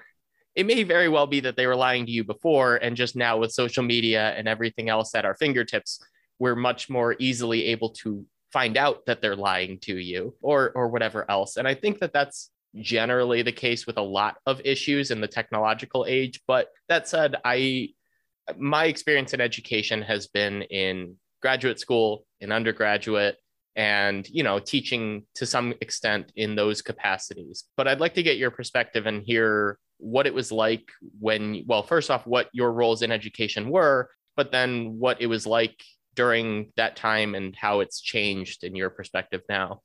it 0.55 0.67
may 0.67 0.83
very 0.83 1.09
well 1.09 1.27
be 1.27 1.41
that 1.41 1.57
they 1.57 1.67
were 1.67 1.77
lying 1.77 2.05
to 2.07 2.13
you 2.13 2.25
before 2.25 2.77
and 2.77 2.97
just 2.97 3.17
now 3.17 3.39
with 3.39 3.53
social 3.53 3.85
media 3.85 4.35
and 4.37 4.49
everything 4.49 4.89
else 4.89 5.15
at 5.15 5.25
our 5.25 5.37
fingertips, 5.37 6.05
we're 6.39 6.57
much 6.57 6.91
more 6.91 7.15
easily 7.19 7.67
able 7.67 7.91
to 7.91 8.27
find 8.53 8.77
out 8.77 9.07
that 9.07 9.23
they're 9.23 9.37
lying 9.37 9.79
to 9.79 9.97
you 9.97 10.35
or 10.43 10.73
or 10.75 10.89
whatever 10.89 11.25
else." 11.31 11.57
And 11.57 11.67
I 11.67 11.75
think 11.75 12.01
that 12.01 12.13
that's 12.13 12.51
generally 12.75 13.43
the 13.43 13.53
case 13.53 13.87
with 13.87 13.97
a 13.97 14.03
lot 14.03 14.37
of 14.47 14.61
issues 14.65 15.11
in 15.11 15.21
the 15.21 15.29
technological 15.29 16.05
age. 16.09 16.41
But 16.47 16.69
that 16.89 17.09
said, 17.09 17.37
I 17.45 17.91
my 18.57 18.87
experience 18.87 19.35
in 19.35 19.41
education 19.41 20.03
has 20.03 20.27
been 20.27 20.63
in 20.63 21.17
graduate 21.43 21.79
school, 21.79 22.25
in 22.41 22.51
undergraduate, 22.51 23.37
and 23.77 24.29
you 24.29 24.43
know, 24.43 24.59
teaching 24.59 25.25
to 25.37 25.47
some 25.47 25.75
extent 25.81 26.33
in 26.37 26.55
those 26.55 26.83
capacities. 26.83 27.65
But 27.77 27.89
I'd 27.89 28.01
like 28.01 28.15
to 28.15 28.23
get 28.23 28.39
your 28.39 28.51
perspective 28.51 29.07
and 29.07 29.23
hear 29.23 29.79
what 29.99 30.27
it 30.27 30.35
was 30.35 30.53
like 30.53 30.89
when, 31.21 31.65
well, 31.67 31.83
first 31.83 32.11
off, 32.11 32.27
what 32.27 32.49
your 32.53 32.73
roles 32.73 33.03
in 33.03 33.13
education 33.13 33.71
were, 33.71 34.11
but 34.37 34.53
then 34.53 34.99
what 34.99 35.21
it 35.21 35.27
was 35.27 35.47
like 35.47 35.83
during 36.15 36.73
that 36.77 36.97
time 36.97 37.35
and 37.35 37.55
how 37.55 37.81
it's 37.81 38.01
changed 38.01 38.65
in 38.65 38.75
your 38.75 38.91
perspective 38.91 39.43
now. 39.49 39.81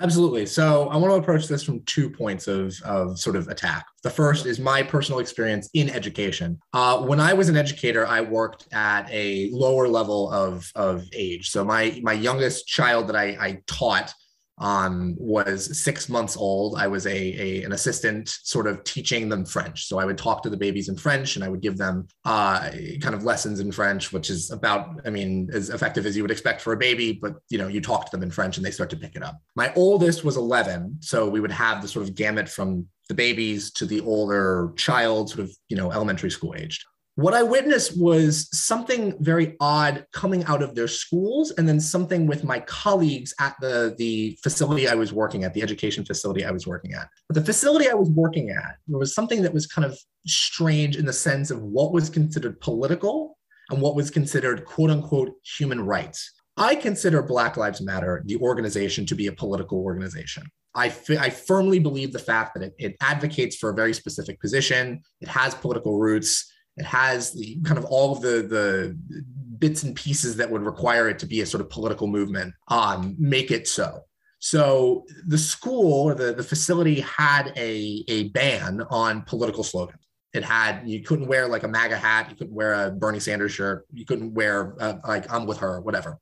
Absolutely. 0.00 0.46
So 0.46 0.88
I 0.88 0.96
want 0.96 1.12
to 1.12 1.16
approach 1.16 1.46
this 1.46 1.62
from 1.62 1.82
two 1.82 2.08
points 2.08 2.48
of, 2.48 2.74
of 2.84 3.18
sort 3.18 3.36
of 3.36 3.48
attack. 3.48 3.86
The 4.02 4.08
first 4.08 4.46
is 4.46 4.58
my 4.58 4.82
personal 4.82 5.20
experience 5.20 5.68
in 5.74 5.90
education. 5.90 6.58
Uh, 6.72 7.02
when 7.02 7.20
I 7.20 7.34
was 7.34 7.50
an 7.50 7.56
educator, 7.56 8.06
I 8.06 8.22
worked 8.22 8.66
at 8.72 9.06
a 9.10 9.50
lower 9.52 9.88
level 9.88 10.30
of, 10.30 10.70
of 10.74 11.04
age. 11.12 11.50
So 11.50 11.64
my, 11.64 12.00
my 12.02 12.14
youngest 12.14 12.66
child 12.66 13.08
that 13.08 13.16
I, 13.16 13.36
I 13.38 13.62
taught 13.66 14.14
um, 14.60 15.16
was 15.18 15.82
six 15.82 16.08
months 16.08 16.36
old. 16.36 16.76
I 16.78 16.86
was 16.86 17.06
a, 17.06 17.10
a, 17.10 17.64
an 17.64 17.72
assistant, 17.72 18.28
sort 18.28 18.66
of 18.66 18.84
teaching 18.84 19.28
them 19.28 19.44
French. 19.44 19.86
So 19.86 19.98
I 19.98 20.04
would 20.04 20.18
talk 20.18 20.42
to 20.42 20.50
the 20.50 20.56
babies 20.56 20.88
in 20.88 20.96
French, 20.96 21.36
and 21.36 21.44
I 21.44 21.48
would 21.48 21.62
give 21.62 21.78
them 21.78 22.06
uh, 22.26 22.70
kind 23.00 23.14
of 23.14 23.24
lessons 23.24 23.60
in 23.60 23.72
French, 23.72 24.12
which 24.12 24.28
is 24.28 24.50
about, 24.50 25.00
I 25.06 25.10
mean, 25.10 25.48
as 25.52 25.70
effective 25.70 26.04
as 26.04 26.16
you 26.16 26.22
would 26.22 26.30
expect 26.30 26.60
for 26.60 26.74
a 26.74 26.76
baby. 26.76 27.12
But 27.12 27.36
you 27.48 27.58
know, 27.58 27.68
you 27.68 27.80
talk 27.80 28.04
to 28.04 28.10
them 28.10 28.22
in 28.22 28.30
French, 28.30 28.58
and 28.58 28.66
they 28.66 28.70
start 28.70 28.90
to 28.90 28.96
pick 28.96 29.16
it 29.16 29.22
up. 29.22 29.40
My 29.56 29.72
oldest 29.74 30.24
was 30.24 30.36
11, 30.36 30.98
so 31.00 31.28
we 31.28 31.40
would 31.40 31.52
have 31.52 31.80
the 31.80 31.88
sort 31.88 32.06
of 32.06 32.14
gamut 32.14 32.48
from 32.48 32.86
the 33.08 33.14
babies 33.14 33.72
to 33.72 33.86
the 33.86 34.00
older 34.02 34.72
child, 34.76 35.30
sort 35.30 35.40
of 35.40 35.50
you 35.68 35.76
know 35.76 35.90
elementary 35.90 36.30
school 36.30 36.54
aged 36.56 36.84
what 37.20 37.34
I 37.34 37.42
witnessed 37.42 38.00
was 38.00 38.48
something 38.52 39.14
very 39.22 39.56
odd 39.60 40.06
coming 40.12 40.42
out 40.44 40.62
of 40.62 40.74
their 40.74 40.88
schools, 40.88 41.50
and 41.52 41.68
then 41.68 41.78
something 41.78 42.26
with 42.26 42.44
my 42.44 42.60
colleagues 42.60 43.34
at 43.38 43.56
the, 43.60 43.94
the 43.98 44.38
facility 44.42 44.88
I 44.88 44.94
was 44.94 45.12
working 45.12 45.44
at, 45.44 45.52
the 45.52 45.62
education 45.62 46.04
facility 46.04 46.44
I 46.44 46.50
was 46.50 46.66
working 46.66 46.94
at. 46.94 47.08
But 47.28 47.34
the 47.34 47.44
facility 47.44 47.90
I 47.90 47.94
was 47.94 48.08
working 48.08 48.50
at, 48.50 48.76
there 48.88 48.98
was 48.98 49.14
something 49.14 49.42
that 49.42 49.52
was 49.52 49.66
kind 49.66 49.84
of 49.84 49.98
strange 50.26 50.96
in 50.96 51.04
the 51.04 51.12
sense 51.12 51.50
of 51.50 51.60
what 51.62 51.92
was 51.92 52.08
considered 52.08 52.58
political 52.60 53.36
and 53.70 53.82
what 53.82 53.96
was 53.96 54.10
considered 54.10 54.64
quote 54.64 54.90
unquote 54.90 55.32
human 55.58 55.80
rights. 55.80 56.32
I 56.56 56.74
consider 56.74 57.22
Black 57.22 57.56
Lives 57.56 57.80
Matter, 57.80 58.22
the 58.26 58.36
organization, 58.36 59.04
to 59.06 59.14
be 59.14 59.26
a 59.26 59.32
political 59.32 59.78
organization. 59.78 60.44
I, 60.74 60.86
f- 60.86 61.10
I 61.10 61.30
firmly 61.30 61.80
believe 61.80 62.12
the 62.12 62.18
fact 62.18 62.54
that 62.54 62.62
it, 62.62 62.74
it 62.78 62.96
advocates 63.00 63.56
for 63.56 63.70
a 63.70 63.74
very 63.74 63.92
specific 63.92 64.40
position, 64.40 65.02
it 65.20 65.28
has 65.28 65.54
political 65.54 65.98
roots 65.98 66.49
it 66.80 66.86
has 66.86 67.32
the 67.32 67.60
kind 67.62 67.78
of 67.78 67.84
all 67.84 68.12
of 68.12 68.22
the 68.22 68.42
the 68.42 68.96
bits 69.58 69.82
and 69.82 69.94
pieces 69.94 70.36
that 70.36 70.50
would 70.50 70.62
require 70.62 71.10
it 71.10 71.18
to 71.18 71.26
be 71.26 71.42
a 71.42 71.46
sort 71.46 71.60
of 71.60 71.68
political 71.68 72.06
movement 72.06 72.54
um, 72.68 73.14
make 73.18 73.50
it 73.50 73.68
so. 73.68 74.00
So 74.38 75.04
the 75.26 75.36
school 75.36 76.04
or 76.04 76.14
the, 76.14 76.32
the 76.32 76.42
facility 76.42 77.00
had 77.00 77.52
a, 77.56 78.02
a 78.08 78.28
ban 78.30 78.80
on 78.88 79.20
political 79.22 79.62
slogans. 79.62 80.00
It 80.32 80.42
had 80.42 80.88
you 80.88 81.02
couldn't 81.02 81.26
wear 81.26 81.46
like 81.46 81.64
a 81.64 81.68
MAGA 81.68 81.98
hat, 81.98 82.30
you 82.30 82.36
couldn't 82.36 82.54
wear 82.54 82.72
a 82.72 82.90
Bernie 82.90 83.20
Sanders 83.20 83.52
shirt, 83.52 83.84
you 83.92 84.06
couldn't 84.06 84.32
wear 84.32 84.74
uh, 84.80 84.94
like 85.06 85.30
I'm 85.30 85.44
with 85.44 85.58
her, 85.58 85.82
whatever. 85.82 86.18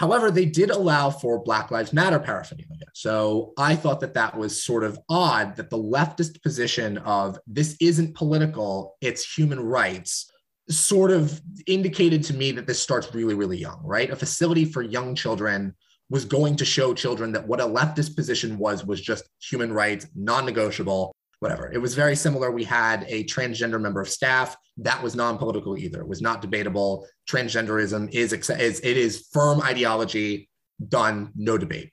However, 0.00 0.30
they 0.30 0.46
did 0.46 0.70
allow 0.70 1.10
for 1.10 1.42
Black 1.42 1.70
Lives 1.70 1.92
Matter 1.92 2.18
paraphernalia. 2.18 2.86
So 2.94 3.52
I 3.58 3.76
thought 3.76 4.00
that 4.00 4.14
that 4.14 4.34
was 4.34 4.64
sort 4.64 4.82
of 4.82 4.98
odd 5.10 5.56
that 5.56 5.68
the 5.68 5.76
leftist 5.76 6.42
position 6.42 6.96
of 6.96 7.38
this 7.46 7.76
isn't 7.82 8.14
political, 8.14 8.96
it's 9.02 9.30
human 9.36 9.60
rights 9.60 10.32
sort 10.70 11.10
of 11.10 11.38
indicated 11.66 12.22
to 12.22 12.34
me 12.34 12.50
that 12.52 12.66
this 12.66 12.80
starts 12.80 13.14
really, 13.14 13.34
really 13.34 13.58
young, 13.58 13.78
right? 13.84 14.08
A 14.08 14.16
facility 14.16 14.64
for 14.64 14.80
young 14.80 15.14
children 15.14 15.74
was 16.08 16.24
going 16.24 16.56
to 16.56 16.64
show 16.64 16.94
children 16.94 17.30
that 17.32 17.46
what 17.46 17.60
a 17.60 17.66
leftist 17.66 18.16
position 18.16 18.56
was 18.56 18.86
was 18.86 19.02
just 19.02 19.28
human 19.38 19.70
rights, 19.70 20.06
non 20.14 20.46
negotiable 20.46 21.14
whatever. 21.40 21.70
It 21.72 21.78
was 21.78 21.94
very 21.94 22.14
similar. 22.14 22.50
We 22.50 22.64
had 22.64 23.04
a 23.08 23.24
transgender 23.24 23.80
member 23.80 24.00
of 24.00 24.08
staff 24.08 24.56
that 24.76 25.02
was 25.02 25.14
non-political 25.14 25.76
either. 25.76 26.00
It 26.00 26.08
was 26.08 26.22
not 26.22 26.40
debatable. 26.40 27.06
Transgenderism 27.28 28.10
is, 28.12 28.32
is 28.32 28.80
it 28.80 28.96
is 28.96 29.28
firm 29.32 29.60
ideology, 29.62 30.48
done, 30.88 31.32
no 31.34 31.58
debate. 31.58 31.92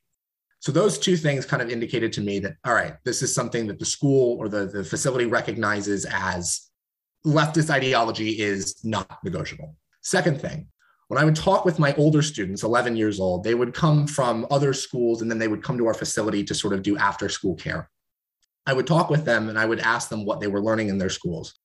So 0.60 0.72
those 0.72 0.98
two 0.98 1.18
things 1.18 1.46
kind 1.46 1.62
of 1.62 1.70
indicated 1.70 2.12
to 2.14 2.22
me 2.22 2.40
that 2.40 2.56
all 2.66 2.74
right, 2.74 2.96
this 3.06 3.22
is 3.22 3.34
something 3.34 3.68
that 3.68 3.80
the 3.80 3.86
school 3.86 4.38
or 4.40 4.50
the, 4.50 4.66
the 4.66 4.84
facility 4.84 5.26
recognizes 5.26 6.06
as 6.06 6.70
leftist 7.26 7.70
ideology 7.70 8.40
is 8.40 8.84
not 8.84 9.20
negotiable. 9.24 9.76
Second 10.02 10.42
thing, 10.42 10.68
when 11.10 11.20
I 11.22 11.26
would 11.26 11.36
talk 11.36 11.64
with 11.64 11.80
my 11.80 11.94
older 11.96 12.22
students, 12.22 12.64
11 12.64 12.96
years 12.96 13.20
old, 13.20 13.44
they 13.44 13.56
would 13.56 13.74
come 13.74 14.08
from 14.08 14.46
other 14.52 14.74
schools 14.74 15.22
and 15.22 15.30
then 15.30 15.40
they 15.40 15.48
would 15.48 15.64
come 15.64 15.78
to 15.78 15.88
our 15.88 15.94
facility 15.94 16.44
to 16.46 16.56
sort 16.56 16.74
of 16.74 16.82
do 16.82 16.98
after 16.98 17.30
school 17.30 17.56
care. 17.56 17.90
I 18.68 18.74
would 18.74 18.86
talk 18.86 19.10
with 19.10 19.26
them 19.26 19.50
and 19.50 19.58
I 19.58 19.66
would 19.66 19.80
ask 19.80 20.10
them 20.10 20.26
what 20.26 20.40
they 20.40 20.48
were 20.48 20.62
learning 20.62 20.90
in 20.90 20.98
their 20.98 21.10
schools. 21.10 21.58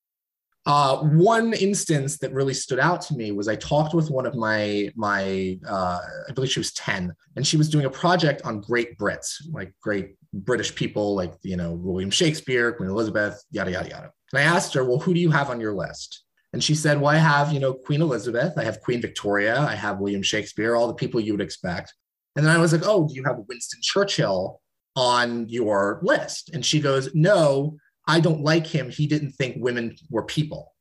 Uh, 0.65 0.99
one 0.99 1.53
instance 1.55 2.19
that 2.19 2.33
really 2.33 2.55
stood 2.55 2.79
out 2.79 3.01
to 3.01 3.15
me 3.15 3.33
was 3.33 3.49
I 3.49 3.57
talked 3.57 3.95
with 3.95 4.11
one 4.11 4.27
of 4.27 4.37
my 4.37 4.91
my 4.95 5.59
uh, 5.69 5.99
I 6.29 6.33
believe 6.33 6.53
she 6.53 6.61
was 6.61 6.73
ten, 6.73 7.13
and 7.35 7.45
she 7.45 7.57
was 7.57 7.69
doing 7.69 7.85
a 7.85 7.91
project 7.91 8.43
on 8.45 8.61
great 8.61 8.97
Brits, 8.97 9.43
like 9.51 9.75
great 9.83 10.15
British 10.33 10.73
people, 10.73 11.17
like 11.17 11.35
you 11.43 11.57
know 11.57 11.73
William 11.73 12.11
Shakespeare, 12.11 12.71
Queen 12.73 12.91
Elizabeth, 12.91 13.43
yada 13.51 13.73
yada 13.73 13.89
yada. 13.89 14.11
And 14.33 14.39
I 14.39 14.43
asked 14.45 14.73
her, 14.75 14.85
well, 14.85 15.01
who 15.01 15.13
do 15.13 15.19
you 15.21 15.33
have 15.33 15.51
on 15.51 15.61
your 15.61 15.75
list? 15.75 16.23
And 16.53 16.63
she 16.63 16.77
said, 16.77 17.01
well, 17.01 17.11
I 17.11 17.17
have 17.17 17.53
you 17.53 17.59
know 17.59 17.75
Queen 17.75 18.01
Elizabeth, 18.01 18.53
I 18.57 18.63
have 18.63 18.81
Queen 18.83 19.01
Victoria, 19.01 19.59
I 19.59 19.75
have 19.75 19.99
William 19.99 20.23
Shakespeare, 20.23 20.77
all 20.77 20.87
the 20.87 20.95
people 20.95 21.21
you 21.21 21.33
would 21.33 21.41
expect. 21.41 21.93
And 22.37 22.47
then 22.47 22.55
I 22.55 22.61
was 22.61 22.73
like, 22.73 22.87
oh, 22.87 23.09
do 23.09 23.15
you 23.15 23.25
have 23.25 23.37
Winston 23.49 23.81
Churchill? 23.83 24.62
On 24.97 25.49
your 25.49 26.01
list? 26.03 26.51
And 26.53 26.65
she 26.65 26.81
goes, 26.81 27.15
No, 27.15 27.77
I 28.07 28.21
don't 28.21 28.43
like 28.43 28.67
him. 28.67 28.91
He 28.91 29.07
didn't 29.07 29.33
think 29.33 29.57
women 29.59 29.97
were 30.11 30.25
people. 30.25 30.73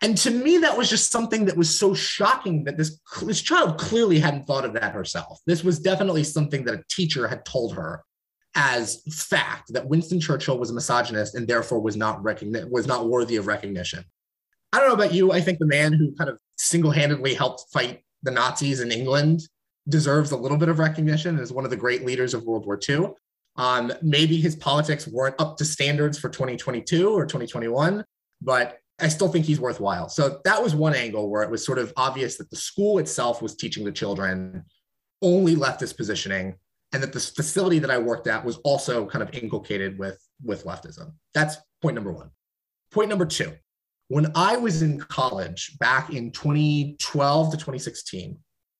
And 0.00 0.16
to 0.18 0.30
me, 0.30 0.58
that 0.58 0.78
was 0.78 0.88
just 0.88 1.10
something 1.10 1.46
that 1.46 1.56
was 1.56 1.76
so 1.76 1.92
shocking 1.92 2.64
that 2.64 2.76
this, 2.76 3.00
this 3.22 3.42
child 3.42 3.78
clearly 3.78 4.20
hadn't 4.20 4.46
thought 4.46 4.64
of 4.64 4.72
that 4.74 4.92
herself. 4.94 5.40
This 5.44 5.64
was 5.64 5.80
definitely 5.80 6.22
something 6.22 6.64
that 6.64 6.74
a 6.74 6.84
teacher 6.88 7.26
had 7.26 7.44
told 7.44 7.74
her 7.74 8.04
as 8.54 9.02
fact 9.12 9.72
that 9.72 9.88
Winston 9.88 10.20
Churchill 10.20 10.58
was 10.58 10.70
a 10.70 10.74
misogynist 10.74 11.34
and 11.34 11.48
therefore 11.48 11.80
was 11.80 11.96
not 11.96 12.22
recogni- 12.22 12.70
was 12.70 12.86
not 12.86 13.08
worthy 13.08 13.36
of 13.36 13.46
recognition. 13.46 14.04
I 14.72 14.78
don't 14.78 14.88
know 14.88 14.94
about 14.94 15.14
you. 15.14 15.32
I 15.32 15.40
think 15.40 15.58
the 15.58 15.66
man 15.66 15.92
who 15.92 16.14
kind 16.14 16.30
of 16.30 16.38
single-handedly 16.56 17.34
helped 17.34 17.64
fight 17.72 18.02
the 18.22 18.30
Nazis 18.30 18.80
in 18.80 18.92
England 18.92 19.40
deserves 19.88 20.30
a 20.30 20.36
little 20.36 20.58
bit 20.58 20.68
of 20.68 20.78
recognition 20.78 21.38
as 21.38 21.52
one 21.52 21.64
of 21.64 21.70
the 21.70 21.76
great 21.76 22.04
leaders 22.04 22.34
of 22.34 22.44
World 22.44 22.66
War 22.66 22.78
II. 22.88 23.10
Um, 23.58 23.92
maybe 24.00 24.40
his 24.40 24.56
politics 24.56 25.06
weren't 25.06 25.34
up 25.38 25.56
to 25.58 25.64
standards 25.64 26.18
for 26.18 26.28
2022 26.28 27.10
or 27.10 27.26
2021, 27.26 28.04
but 28.40 28.78
I 29.00 29.08
still 29.08 29.28
think 29.28 29.44
he's 29.44 29.60
worthwhile. 29.60 30.08
So 30.08 30.40
that 30.44 30.62
was 30.62 30.74
one 30.74 30.94
angle 30.94 31.28
where 31.28 31.42
it 31.42 31.50
was 31.50 31.64
sort 31.64 31.78
of 31.78 31.92
obvious 31.96 32.36
that 32.38 32.50
the 32.50 32.56
school 32.56 32.98
itself 32.98 33.42
was 33.42 33.56
teaching 33.56 33.84
the 33.84 33.92
children 33.92 34.64
only 35.20 35.56
leftist 35.56 35.96
positioning, 35.96 36.54
and 36.92 37.02
that 37.02 37.12
the 37.12 37.20
facility 37.20 37.80
that 37.80 37.90
I 37.90 37.98
worked 37.98 38.28
at 38.28 38.44
was 38.44 38.56
also 38.58 39.04
kind 39.06 39.22
of 39.22 39.34
inculcated 39.34 39.98
with, 39.98 40.18
with 40.42 40.64
leftism. 40.64 41.12
That's 41.34 41.56
point 41.82 41.96
number 41.96 42.12
one. 42.12 42.30
Point 42.92 43.10
number 43.10 43.26
two 43.26 43.52
when 44.08 44.32
I 44.34 44.56
was 44.56 44.82
in 44.82 44.98
college 44.98 45.78
back 45.78 46.12
in 46.12 46.30
2012 46.32 47.50
to 47.50 47.56
2016, 47.56 48.38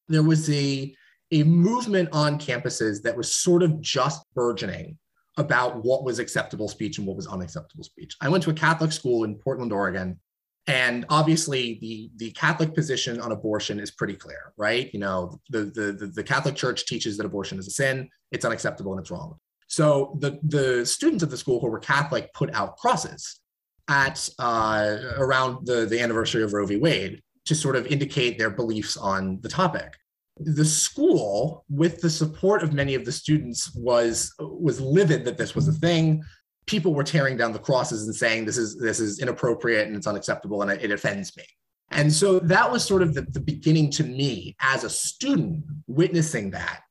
there 0.08 0.22
was 0.22 0.50
a, 0.50 0.94
a 1.30 1.42
movement 1.42 2.08
on 2.12 2.38
campuses 2.38 3.02
that 3.02 3.16
was 3.16 3.34
sort 3.34 3.62
of 3.62 3.80
just 3.80 4.22
burgeoning 4.34 4.96
about 5.36 5.84
what 5.84 6.04
was 6.04 6.18
acceptable 6.18 6.68
speech 6.68 6.98
and 6.98 7.06
what 7.06 7.16
was 7.16 7.26
unacceptable 7.26 7.84
speech. 7.84 8.16
I 8.20 8.28
went 8.28 8.42
to 8.44 8.50
a 8.50 8.54
Catholic 8.54 8.92
school 8.92 9.24
in 9.24 9.36
Portland, 9.36 9.72
Oregon, 9.72 10.18
and 10.66 11.06
obviously 11.08 11.78
the, 11.80 12.10
the 12.16 12.30
Catholic 12.32 12.74
position 12.74 13.20
on 13.20 13.32
abortion 13.32 13.78
is 13.78 13.90
pretty 13.90 14.14
clear, 14.14 14.52
right? 14.56 14.92
You 14.92 15.00
know, 15.00 15.38
the, 15.48 15.64
the, 15.64 16.12
the 16.14 16.22
Catholic 16.22 16.56
Church 16.56 16.86
teaches 16.86 17.16
that 17.16 17.24
abortion 17.24 17.58
is 17.58 17.68
a 17.68 17.70
sin, 17.70 18.08
it's 18.32 18.44
unacceptable, 18.44 18.92
and 18.92 19.00
it's 19.00 19.10
wrong. 19.10 19.36
So 19.68 20.16
the, 20.20 20.38
the 20.42 20.84
students 20.84 21.22
of 21.22 21.30
the 21.30 21.36
school 21.36 21.60
who 21.60 21.68
were 21.68 21.78
Catholic 21.78 22.32
put 22.34 22.52
out 22.54 22.76
crosses 22.76 23.40
at 23.88 24.28
uh, 24.38 24.98
around 25.16 25.66
the, 25.66 25.86
the 25.86 26.00
anniversary 26.00 26.42
of 26.42 26.52
Roe 26.52 26.66
v. 26.66 26.76
Wade 26.76 27.22
to 27.46 27.54
sort 27.54 27.76
of 27.76 27.86
indicate 27.86 28.38
their 28.38 28.50
beliefs 28.50 28.96
on 28.96 29.40
the 29.40 29.48
topic 29.48 29.94
the 30.40 30.64
school 30.64 31.64
with 31.68 32.01
the 32.01 32.11
support 32.11 32.62
of 32.62 32.72
many 32.72 32.94
of 32.94 33.05
the 33.05 33.12
students 33.12 33.74
was 33.74 34.35
was 34.38 34.81
livid 34.81 35.24
that 35.24 35.38
this 35.38 35.55
was 35.55 35.68
a 35.68 35.72
thing. 35.72 36.22
People 36.66 36.94
were 36.94 37.05
tearing 37.05 37.37
down 37.37 37.53
the 37.53 37.59
crosses 37.59 38.07
and 38.07 38.14
saying 38.14 38.44
this 38.44 38.59
is 38.59 38.79
this 38.79 39.01
is 39.01 39.20
inappropriate 39.20 39.87
and 39.87 39.96
it's 39.96 40.07
unacceptable 40.07 40.62
and 40.62 40.70
it, 40.70 40.90
offends 40.90 41.37
me. 41.37 41.44
And 41.90 42.12
so 42.12 42.38
that 42.40 42.70
was 42.70 42.85
sort 42.85 43.03
of 43.03 43.14
the, 43.14 43.22
the 43.22 43.40
beginning 43.40 43.90
to 43.92 44.05
me 44.05 44.55
as 44.61 44.85
a 44.85 44.90
student 44.90 45.64
witnessing 45.87 46.51
that 46.51 46.83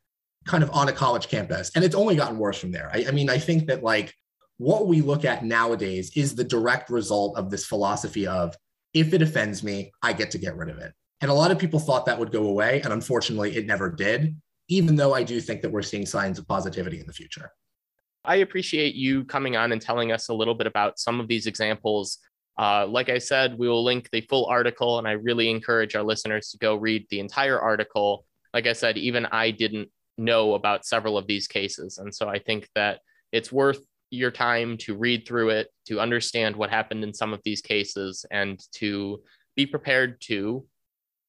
kind 0.45 0.63
of 0.63 0.71
on 0.71 0.87
a 0.87 0.93
college 0.93 1.27
campus. 1.27 1.71
And 1.75 1.83
it's 1.83 1.95
only 1.95 2.15
gotten 2.15 2.39
worse 2.39 2.57
from 2.59 2.71
there. 2.71 2.89
I, 2.93 3.05
I 3.07 3.11
mean 3.11 3.29
i 3.29 3.37
think 3.37 3.67
that 3.67 3.83
like 3.83 4.13
what 4.57 4.87
we 4.87 5.01
look 5.01 5.23
at 5.23 5.45
nowadays 5.45 6.11
is 6.15 6.35
the 6.35 6.43
direct 6.43 6.89
result 6.89 7.37
of 7.37 7.49
this 7.49 7.65
philosophy 7.65 8.27
of 8.27 8.55
if 8.93 9.13
it 9.13 9.21
offends 9.21 9.63
me 9.63 9.91
i 10.01 10.13
get 10.13 10.31
to 10.31 10.37
get 10.37 10.57
rid 10.57 10.69
of 10.69 10.77
it 10.79 10.93
and 11.21 11.31
a 11.31 11.33
lot 11.33 11.51
of 11.51 11.57
people 11.57 11.79
thought 11.79 12.05
that 12.05 12.19
would 12.19 12.31
go 12.31 12.47
away. 12.47 12.81
And 12.81 12.93
unfortunately, 12.93 13.55
it 13.55 13.65
never 13.65 13.89
did, 13.89 14.35
even 14.67 14.95
though 14.95 15.13
I 15.13 15.23
do 15.23 15.39
think 15.41 15.61
that 15.61 15.71
we're 15.71 15.81
seeing 15.81 16.05
signs 16.05 16.37
of 16.37 16.47
positivity 16.47 16.99
in 16.99 17.07
the 17.07 17.13
future. 17.13 17.51
I 18.23 18.37
appreciate 18.37 18.95
you 18.95 19.23
coming 19.23 19.55
on 19.55 19.71
and 19.71 19.81
telling 19.81 20.11
us 20.11 20.29
a 20.29 20.33
little 20.33 20.53
bit 20.53 20.67
about 20.67 20.99
some 20.99 21.19
of 21.19 21.27
these 21.27 21.47
examples. 21.47 22.19
Uh, 22.59 22.85
like 22.87 23.09
I 23.09 23.19
said, 23.19 23.57
we 23.57 23.69
will 23.69 23.83
link 23.83 24.09
the 24.11 24.21
full 24.21 24.45
article, 24.47 24.99
and 24.99 25.07
I 25.07 25.13
really 25.13 25.49
encourage 25.49 25.95
our 25.95 26.03
listeners 26.03 26.49
to 26.49 26.57
go 26.57 26.75
read 26.75 27.07
the 27.09 27.19
entire 27.19 27.59
article. 27.59 28.25
Like 28.53 28.67
I 28.67 28.73
said, 28.73 28.97
even 28.97 29.25
I 29.27 29.51
didn't 29.51 29.89
know 30.17 30.55
about 30.55 30.85
several 30.85 31.17
of 31.17 31.27
these 31.27 31.47
cases. 31.47 31.99
And 31.99 32.13
so 32.13 32.27
I 32.27 32.39
think 32.39 32.67
that 32.75 32.99
it's 33.31 33.51
worth 33.51 33.79
your 34.09 34.31
time 34.31 34.77
to 34.77 34.95
read 34.95 35.27
through 35.27 35.49
it, 35.49 35.67
to 35.85 35.99
understand 35.99 36.55
what 36.55 36.69
happened 36.69 37.03
in 37.03 37.13
some 37.13 37.33
of 37.33 37.41
these 37.43 37.61
cases, 37.61 38.25
and 38.31 38.59
to 38.75 39.21
be 39.55 39.65
prepared 39.65 40.19
to 40.21 40.65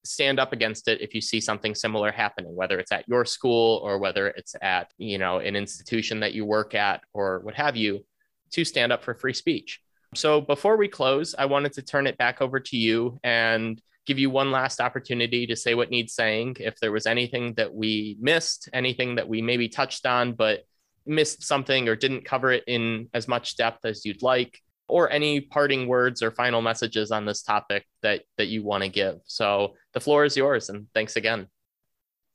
stand 0.09 0.39
up 0.39 0.53
against 0.53 0.87
it 0.87 1.01
if 1.01 1.13
you 1.13 1.21
see 1.21 1.39
something 1.39 1.75
similar 1.75 2.11
happening 2.11 2.55
whether 2.55 2.79
it's 2.79 2.91
at 2.91 3.07
your 3.07 3.25
school 3.25 3.79
or 3.83 3.99
whether 3.99 4.27
it's 4.29 4.55
at 4.61 4.91
you 4.97 5.17
know 5.17 5.37
an 5.39 5.55
institution 5.55 6.19
that 6.19 6.33
you 6.33 6.45
work 6.45 6.73
at 6.73 7.01
or 7.13 7.39
what 7.39 7.55
have 7.55 7.75
you 7.75 8.03
to 8.51 8.65
stand 8.65 8.91
up 8.91 9.03
for 9.03 9.13
free 9.13 9.33
speech. 9.33 9.79
So 10.15 10.41
before 10.41 10.75
we 10.77 10.87
close 10.87 11.35
i 11.37 11.45
wanted 11.45 11.73
to 11.73 11.83
turn 11.83 12.07
it 12.07 12.17
back 12.17 12.41
over 12.41 12.59
to 12.59 12.77
you 12.77 13.19
and 13.23 13.79
give 14.09 14.17
you 14.17 14.31
one 14.31 14.49
last 14.49 14.81
opportunity 14.81 15.45
to 15.45 15.55
say 15.55 15.75
what 15.75 15.91
needs 15.91 16.13
saying. 16.13 16.57
If 16.59 16.79
there 16.79 16.91
was 16.91 17.05
anything 17.05 17.53
that 17.57 17.71
we 17.71 18.17
missed 18.19 18.67
anything 18.73 19.15
that 19.15 19.29
we 19.29 19.43
maybe 19.43 19.69
touched 19.69 20.07
on 20.07 20.33
but 20.33 20.63
missed 21.05 21.43
something 21.43 21.87
or 21.87 21.95
didn't 21.95 22.25
cover 22.25 22.51
it 22.51 22.63
in 22.65 23.09
as 23.13 23.27
much 23.27 23.55
depth 23.55 23.85
as 23.85 24.05
you'd 24.05 24.23
like 24.23 24.59
or 24.89 25.11
any 25.11 25.39
parting 25.39 25.87
words 25.87 26.21
or 26.21 26.31
final 26.31 26.61
messages 26.61 27.11
on 27.11 27.25
this 27.25 27.41
topic 27.41 27.85
that 28.01 28.23
that 28.37 28.47
you 28.47 28.63
want 28.63 28.83
to 28.83 28.89
give. 28.89 29.19
So 29.25 29.75
the 29.93 29.99
floor 29.99 30.25
is 30.25 30.35
yours 30.35 30.69
and 30.69 30.87
thanks 30.93 31.15
again. 31.15 31.47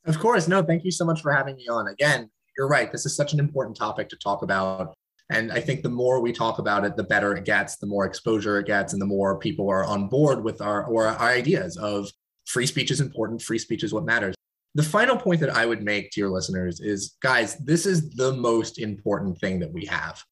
Of 0.06 0.18
course. 0.18 0.48
No, 0.48 0.62
thank 0.62 0.84
you 0.84 0.90
so 0.90 1.04
much 1.04 1.22
for 1.22 1.32
having 1.32 1.56
me 1.56 1.66
on. 1.68 1.88
Again, 1.88 2.30
you're 2.56 2.68
right. 2.68 2.92
This 2.92 3.06
is 3.06 3.16
such 3.16 3.32
an 3.32 3.40
important 3.40 3.76
topic 3.76 4.08
to 4.10 4.16
talk 4.16 4.42
about. 4.42 4.94
And 5.30 5.50
I 5.50 5.60
think 5.60 5.82
the 5.82 5.88
more 5.88 6.20
we 6.20 6.32
talk 6.32 6.58
about 6.58 6.84
it, 6.84 6.96
the 6.96 7.04
better 7.04 7.34
it 7.34 7.44
gets, 7.44 7.76
the 7.76 7.86
more 7.86 8.04
exposure 8.04 8.58
it 8.58 8.66
gets, 8.66 8.92
and 8.92 9.00
the 9.00 9.06
more 9.06 9.38
people 9.38 9.70
are 9.70 9.84
on 9.84 10.08
board 10.08 10.44
with 10.44 10.60
our, 10.60 10.84
or 10.84 11.06
our 11.06 11.30
ideas 11.30 11.78
of 11.78 12.10
free 12.44 12.66
speech 12.66 12.90
is 12.90 13.00
important, 13.00 13.40
free 13.40 13.58
speech 13.58 13.82
is 13.82 13.94
what 13.94 14.04
matters. 14.04 14.34
The 14.74 14.82
final 14.82 15.16
point 15.16 15.40
that 15.40 15.56
I 15.56 15.64
would 15.64 15.82
make 15.82 16.10
to 16.10 16.20
your 16.20 16.30
listeners 16.30 16.80
is 16.80 17.16
guys, 17.22 17.56
this 17.58 17.86
is 17.86 18.10
the 18.10 18.34
most 18.34 18.78
important 18.78 19.38
thing 19.38 19.60
that 19.60 19.72
we 19.72 19.86
have 19.86 20.22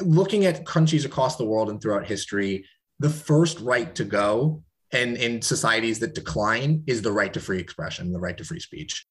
looking 0.00 0.44
at 0.46 0.66
countries 0.66 1.04
across 1.04 1.36
the 1.36 1.44
world 1.44 1.70
and 1.70 1.80
throughout 1.80 2.06
history, 2.06 2.64
the 2.98 3.10
first 3.10 3.60
right 3.60 3.94
to 3.94 4.04
go 4.04 4.62
and 4.92 5.16
in 5.16 5.42
societies 5.42 5.98
that 5.98 6.14
decline 6.14 6.82
is 6.86 7.02
the 7.02 7.12
right 7.12 7.32
to 7.32 7.40
free 7.40 7.58
expression, 7.58 8.12
the 8.12 8.20
right 8.20 8.36
to 8.38 8.44
free 8.44 8.60
speech. 8.60 9.06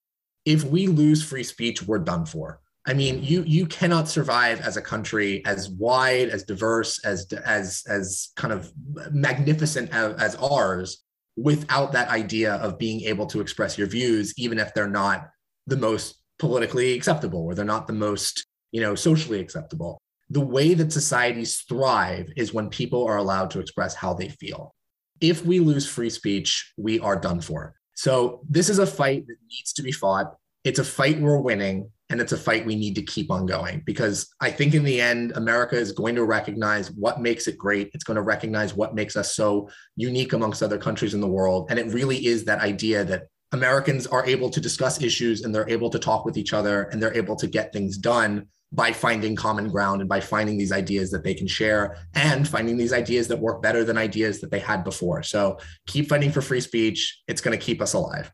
If 0.46 0.64
we 0.64 0.88
lose 0.88 1.24
free 1.24 1.44
speech, 1.44 1.84
we're 1.84 2.00
done 2.00 2.26
for. 2.26 2.62
I 2.88 2.94
mean, 2.94 3.24
you 3.24 3.44
you 3.48 3.66
cannot 3.66 4.08
survive 4.08 4.62
as 4.62 4.78
a 4.78 4.82
country 4.82 5.44
as 5.46 5.70
wide, 5.70 6.30
as 6.30 6.44
diverse, 6.44 7.04
as 7.04 7.26
as 7.46 7.84
as 7.88 8.30
kind 8.36 8.54
of 8.54 8.72
magnificent 9.12 9.92
as, 9.92 10.14
as 10.16 10.36
ours 10.36 11.04
without 11.36 11.92
that 11.94 12.10
idea 12.10 12.54
of 12.56 12.78
being 12.78 13.02
able 13.02 13.26
to 13.26 13.42
express 13.42 13.78
your 13.78 13.88
views, 13.88 14.34
even 14.38 14.60
if 14.60 14.74
they're 14.74 14.88
not 14.88 15.30
the 15.68 15.76
most 15.76 16.22
politically 16.38 16.94
acceptable 16.94 17.44
or 17.44 17.56
they're 17.56 17.66
not 17.66 17.88
the 17.88 17.94
most 17.94 18.46
you 18.72 18.82
know 18.82 18.94
socially 18.94 19.40
acceptable 19.40 20.00
the 20.30 20.42
way 20.42 20.74
that 20.74 20.92
societies 20.92 21.64
thrive 21.68 22.30
is 22.36 22.54
when 22.54 22.70
people 22.70 23.06
are 23.06 23.18
allowed 23.18 23.52
to 23.52 23.60
express 23.60 23.96
how 23.96 24.14
they 24.14 24.30
feel. 24.30 24.74
If 25.22 25.46
we 25.46 25.60
lose 25.60 25.88
free 25.88 26.10
speech, 26.10 26.74
we 26.78 27.00
are 27.00 27.16
done 27.16 27.42
for. 27.42 27.76
So, 27.96 28.42
this 28.50 28.70
is 28.70 28.80
a 28.80 28.88
fight 28.88 29.26
that 29.28 29.38
needs 29.50 29.72
to 29.74 29.84
be 29.84 29.92
fought. 29.92 30.36
It's 30.64 30.80
a 30.80 30.84
fight 30.84 31.20
we're 31.22 31.40
winning, 31.40 31.90
and 32.10 32.22
it's 32.22 32.34
a 32.34 32.38
fight 32.38 32.66
we 32.66 32.76
need 32.76 32.96
to 32.96 33.02
keep 33.02 33.32
on 33.32 33.46
going 33.46 33.82
because 33.86 34.28
I 34.40 34.52
think 34.52 34.76
in 34.76 34.84
the 34.84 35.02
end, 35.02 35.32
America 35.36 35.76
is 35.76 35.92
going 35.92 36.16
to 36.16 36.24
recognize 36.24 36.92
what 36.92 37.22
makes 37.22 37.48
it 37.48 37.58
great. 37.58 37.90
It's 37.94 38.04
going 38.04 38.16
to 38.16 38.22
recognize 38.22 38.76
what 38.76 38.94
makes 38.94 39.16
us 39.16 39.36
so 39.36 39.70
unique 39.96 40.34
amongst 40.34 40.62
other 40.62 40.78
countries 40.78 41.14
in 41.14 41.22
the 41.22 41.28
world. 41.28 41.68
And 41.70 41.80
it 41.80 41.88
really 41.88 42.26
is 42.26 42.46
that 42.46 42.60
idea 42.60 43.04
that 43.06 43.24
Americans 43.52 44.06
are 44.06 44.26
able 44.26 44.50
to 44.52 44.62
discuss 44.62 45.02
issues 45.02 45.44
and 45.44 45.54
they're 45.54 45.70
able 45.70 45.90
to 45.90 46.00
talk 46.00 46.26
with 46.26 46.38
each 46.38 46.54
other 46.54 46.84
and 46.84 47.02
they're 47.02 47.18
able 47.18 47.36
to 47.38 47.48
get 47.48 47.74
things 47.74 47.98
done 47.98 48.48
by 48.76 48.92
finding 48.92 49.36
common 49.36 49.70
ground 49.70 50.02
and 50.02 50.10
by 50.10 50.20
finding 50.20 50.58
these 50.58 50.74
ideas 50.74 51.10
that 51.12 51.24
they 51.24 51.34
can 51.34 51.48
share 51.48 51.98
and 52.14 52.48
finding 52.48 52.76
these 52.76 52.92
ideas 52.92 53.28
that 53.30 53.40
work 53.40 53.62
better 53.62 53.84
than 53.84 53.98
ideas 53.98 54.42
that 54.42 54.52
they 54.52 54.60
had 54.60 54.84
before. 54.84 55.24
So 55.24 55.58
keep 55.88 56.10
fighting 56.10 56.32
for 56.32 56.42
free 56.42 56.60
speech. 56.60 57.22
It's 57.28 57.42
going 57.42 57.58
to 57.58 57.64
keep 57.64 57.82
us 57.82 57.94
alive. 57.94 58.32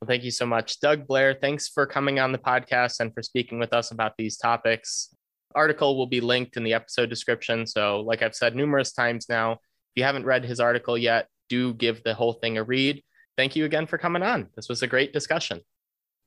Well, 0.00 0.08
thank 0.08 0.24
you 0.24 0.30
so 0.30 0.46
much, 0.46 0.80
Doug 0.80 1.06
Blair. 1.06 1.36
Thanks 1.40 1.68
for 1.68 1.86
coming 1.86 2.18
on 2.18 2.32
the 2.32 2.38
podcast 2.38 3.00
and 3.00 3.12
for 3.14 3.22
speaking 3.22 3.58
with 3.58 3.72
us 3.72 3.90
about 3.90 4.16
these 4.16 4.36
topics. 4.36 5.14
Article 5.54 5.96
will 5.96 6.06
be 6.06 6.20
linked 6.20 6.56
in 6.56 6.64
the 6.64 6.72
episode 6.72 7.10
description. 7.10 7.66
So, 7.66 8.00
like 8.00 8.22
I've 8.22 8.34
said 8.34 8.56
numerous 8.56 8.92
times 8.92 9.26
now, 9.28 9.52
if 9.52 9.58
you 9.96 10.04
haven't 10.04 10.24
read 10.24 10.44
his 10.44 10.58
article 10.58 10.96
yet, 10.96 11.28
do 11.48 11.74
give 11.74 12.02
the 12.02 12.14
whole 12.14 12.32
thing 12.32 12.56
a 12.56 12.64
read. 12.64 13.02
Thank 13.36 13.54
you 13.54 13.66
again 13.66 13.86
for 13.86 13.98
coming 13.98 14.22
on. 14.22 14.48
This 14.56 14.68
was 14.68 14.82
a 14.82 14.86
great 14.86 15.12
discussion. 15.12 15.60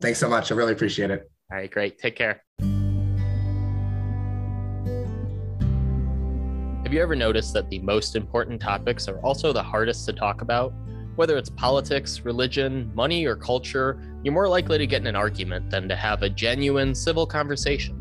Thanks 0.01 0.19
so 0.19 0.30
much. 0.30 0.51
I 0.51 0.56
really 0.56 0.73
appreciate 0.73 1.10
it. 1.10 1.30
All 1.51 1.58
right, 1.58 1.69
great. 1.69 1.97
Take 1.97 2.15
care. 2.15 2.43
Have 6.86 6.93
you 6.93 7.02
ever 7.02 7.15
noticed 7.15 7.52
that 7.54 7.67
the 7.71 7.80
most 7.80 8.15
important 8.15 8.62
topics 8.62 9.08
are 9.08 9.17
also 9.21 9.52
the 9.52 9.63
hardest 9.63 10.06
to 10.06 10.13
talk 10.13 10.41
about? 10.43 10.71
Whether 11.15 11.36
it's 11.36 11.50
politics, 11.50 12.21
religion, 12.24 12.91
money, 12.93 13.26
or 13.26 13.36
culture, 13.36 14.00
you're 14.24 14.36
more 14.36 14.48
likely 14.48 14.78
to 14.78 14.86
get 14.86 15.02
in 15.02 15.08
an 15.08 15.15
argument 15.15 15.71
than 15.71 15.89
to 15.89 15.95
have 15.95 16.21
a 16.21 16.30
genuine 16.30 16.93
civil 16.93 17.26
conversation. 17.26 18.00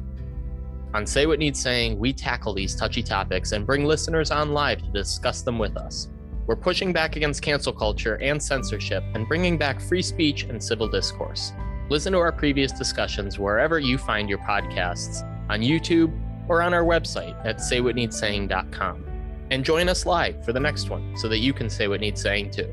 On 0.92 1.06
Say 1.06 1.24
What 1.24 1.38
Needs 1.38 1.58
Saying, 1.58 1.98
we 1.98 2.12
tackle 2.12 2.52
these 2.52 2.76
touchy 2.76 3.02
topics 3.02 3.52
and 3.52 3.66
bring 3.66 3.86
listeners 3.86 4.30
on 4.30 4.52
live 4.52 4.82
to 4.82 4.92
discuss 4.92 5.40
them 5.40 5.58
with 5.58 5.78
us. 5.78 6.10
We're 6.46 6.54
pushing 6.54 6.92
back 6.92 7.16
against 7.16 7.40
cancel 7.40 7.72
culture 7.72 8.16
and 8.16 8.40
censorship 8.40 9.02
and 9.14 9.26
bringing 9.26 9.56
back 9.56 9.80
free 9.80 10.02
speech 10.02 10.42
and 10.42 10.62
civil 10.62 10.88
discourse. 10.88 11.54
Listen 11.88 12.12
to 12.12 12.18
our 12.18 12.32
previous 12.32 12.70
discussions 12.70 13.38
wherever 13.38 13.78
you 13.78 13.96
find 13.96 14.28
your 14.28 14.40
podcasts 14.40 15.22
on 15.48 15.62
YouTube, 15.62 16.12
or 16.48 16.62
on 16.62 16.74
our 16.74 16.84
website 16.84 17.34
at 17.44 17.58
saywhatneedssaying.com. 17.58 19.04
And 19.50 19.64
join 19.64 19.88
us 19.88 20.06
live 20.06 20.44
for 20.44 20.52
the 20.52 20.60
next 20.60 20.90
one 20.90 21.16
so 21.16 21.28
that 21.28 21.38
you 21.38 21.52
can 21.52 21.68
say 21.68 21.88
what 21.88 22.00
needs 22.00 22.22
saying 22.22 22.50
too. 22.50 22.72